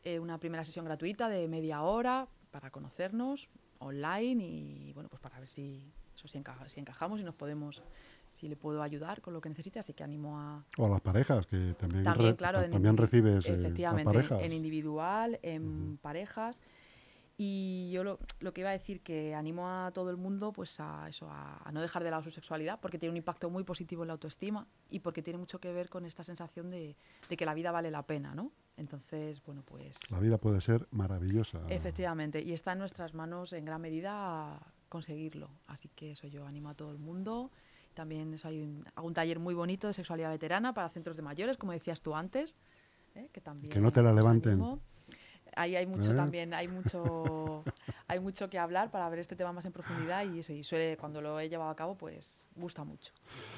eh, 0.04 0.20
una 0.20 0.40
primera 0.40 0.64
sesión 0.64 0.86
gratuita 0.86 1.30
de 1.30 1.48
media 1.48 1.82
hora 1.82 2.28
para 2.52 2.70
conocernos 2.72 3.50
online 3.80 4.44
y, 4.44 4.94
bueno, 4.94 5.10
pues 5.10 5.20
para 5.22 5.40
ver 5.40 5.50
si, 5.50 5.84
eso, 6.16 6.28
si, 6.28 6.38
encaja- 6.38 6.68
si 6.70 6.80
encajamos 6.80 7.20
y 7.20 7.24
nos 7.24 7.36
podemos, 7.36 7.84
si 8.32 8.48
le 8.48 8.56
puedo 8.56 8.82
ayudar 8.82 9.22
con 9.22 9.34
lo 9.34 9.42
que 9.42 9.50
necesite, 9.50 9.80
así 9.80 9.94
que 9.94 10.04
animo 10.04 10.40
a, 10.40 10.64
O 10.78 10.86
a 10.86 10.90
las 10.90 11.02
parejas, 11.02 11.46
que 11.46 11.76
también, 11.80 12.04
también, 12.04 12.32
re- 12.32 12.36
claro, 12.38 12.62
en 12.62 12.72
también 12.72 12.98
recibes 12.98 13.46
eh, 13.46 13.50
a 13.50 13.54
efectivamente, 13.54 14.12
parejas. 14.14 14.42
en 14.42 14.54
individual, 14.54 15.40
en 15.44 15.98
parejas. 16.02 16.60
Y 17.40 17.92
yo 17.92 18.04
lo, 18.04 18.18
lo 18.40 18.52
que 18.52 18.62
iba 18.62 18.72
a 18.72 18.74
decir 18.74 19.02
que 19.02 19.36
animo 19.36 19.70
a 19.70 19.92
todo 19.94 20.10
el 20.10 20.18
mundo 20.18 20.52
pues 20.52 20.80
a 20.80 21.08
eso, 21.08 21.30
a, 21.30 21.58
a 21.64 21.72
no 21.72 21.82
dejar 21.84 22.04
de 22.04 22.10
lado 22.10 22.24
su 22.24 22.32
sexualidad, 22.32 22.80
porque 22.80 22.98
tiene 22.98 23.12
un 23.12 23.18
impacto 23.18 23.50
muy 23.52 23.64
positivo 23.64 24.04
en 24.04 24.08
la 24.08 24.14
autoestima 24.14 24.66
y 24.90 25.00
porque 25.02 25.22
tiene 25.22 25.38
mucho 25.38 25.60
que 25.60 25.72
ver 25.72 25.88
con 25.90 26.06
esta 26.06 26.24
sensación 26.24 26.72
de, 26.72 26.96
de 27.30 27.38
que 27.38 27.46
la 27.46 27.54
vida 27.54 27.72
vale 27.72 27.92
la 27.92 28.02
pena, 28.08 28.34
¿no? 28.34 28.52
Entonces, 28.76 29.44
bueno, 29.44 29.62
pues 29.64 29.98
La 30.10 30.20
vida 30.20 30.38
puede 30.40 30.62
ser 30.62 30.88
maravillosa. 30.92 31.62
efectivamente, 31.70 32.42
y 32.44 32.54
está 32.54 32.72
en 32.74 32.80
nuestras 32.80 33.14
manos 33.14 33.54
en 33.54 33.66
gran 33.66 33.82
medida 33.82 34.60
conseguirlo. 34.90 35.50
Así 35.68 35.90
que 35.90 36.12
eso 36.14 36.26
yo 36.28 36.46
animo 36.48 36.70
a 36.70 36.74
todo 36.74 36.92
el 36.92 36.98
mundo. 36.98 37.52
También 37.94 38.34
eso, 38.34 38.48
hay 38.48 38.62
un, 38.62 38.84
hago 38.96 39.08
un 39.08 39.14
taller 39.14 39.38
muy 39.40 39.54
bonito 39.54 39.88
de 39.88 39.94
sexualidad 39.94 40.30
veterana 40.30 40.74
para 40.74 40.90
centros 40.90 41.18
de 41.18 41.24
mayores, 41.24 41.58
como 41.58 41.72
decías 41.72 42.02
tú 42.02 42.16
antes. 42.16 42.56
¿eh? 43.16 43.30
Que, 43.32 43.42
también 43.42 43.70
Que 43.72 43.80
no 43.80 43.92
te 43.92 44.02
la 44.02 44.14
levanten. 44.14 44.54
animo. 44.54 44.80
Ahí 45.58 45.76
hay 45.76 45.86
mucho 45.88 46.12
¿Eh? 46.12 46.16
también, 46.16 46.54
hay 46.54 46.68
mucho, 46.68 47.64
hay 48.08 48.20
mucho 48.20 48.50
que 48.50 48.60
hablar 48.60 48.92
para 48.92 49.10
ver 49.10 49.20
este 49.20 49.36
tema 49.36 49.52
más 49.52 49.66
en 49.66 49.72
profundidad 49.72 50.24
y 50.26 50.40
eso, 50.40 50.54
y 50.54 50.64
suele, 50.64 50.96
cuando 50.98 51.20
lo 51.20 51.40
he 51.40 51.50
llevado 51.50 51.72
a 51.72 51.76
cabo, 51.76 51.96
pues 51.96 52.44
gusta 52.56 52.84
mucho. 52.84 53.12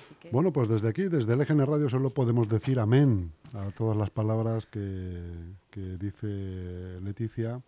Así 0.06 0.16
que, 0.16 0.30
Bueno, 0.32 0.52
pues 0.54 0.70
desde 0.70 0.88
aquí, 0.88 1.04
desde 1.04 1.34
el 1.34 1.42
EGN 1.42 1.66
Radio, 1.66 1.90
solo 1.90 2.10
podemos 2.12 2.48
decir 2.48 2.80
amén 2.80 3.32
a 3.54 3.70
todas 3.72 3.98
las 3.98 4.10
palabras 4.10 4.66
que, 4.66 5.22
que 5.70 5.82
dice 5.98 7.00
Leticia 7.02 7.62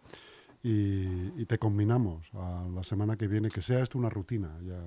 y, 0.64 1.42
y 1.42 1.46
te 1.46 1.58
combinamos 1.60 2.26
a 2.34 2.66
la 2.74 2.84
semana 2.84 3.18
que 3.18 3.28
viene, 3.28 3.50
que 3.50 3.62
sea 3.62 3.80
esto 3.82 3.98
una 3.98 4.10
rutina, 4.10 4.58
ya, 4.64 4.80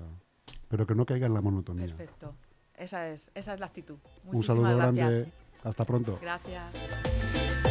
pero 0.67 0.87
que 0.87 0.95
no 0.95 1.05
caiga 1.05 1.27
en 1.27 1.33
la 1.33 1.41
monotonía. 1.41 1.87
perfecto. 1.87 2.33
Esa 2.77 3.09
es, 3.09 3.31
esa 3.35 3.53
es 3.53 3.59
la 3.59 3.67
actitud. 3.67 3.97
Un 4.25 4.33
Muchísimas 4.33 4.45
saludo 4.45 4.77
gracias. 4.77 5.09
grande, 5.11 5.31
hasta 5.63 5.85
pronto. 5.85 6.19
Gracias. 6.21 7.64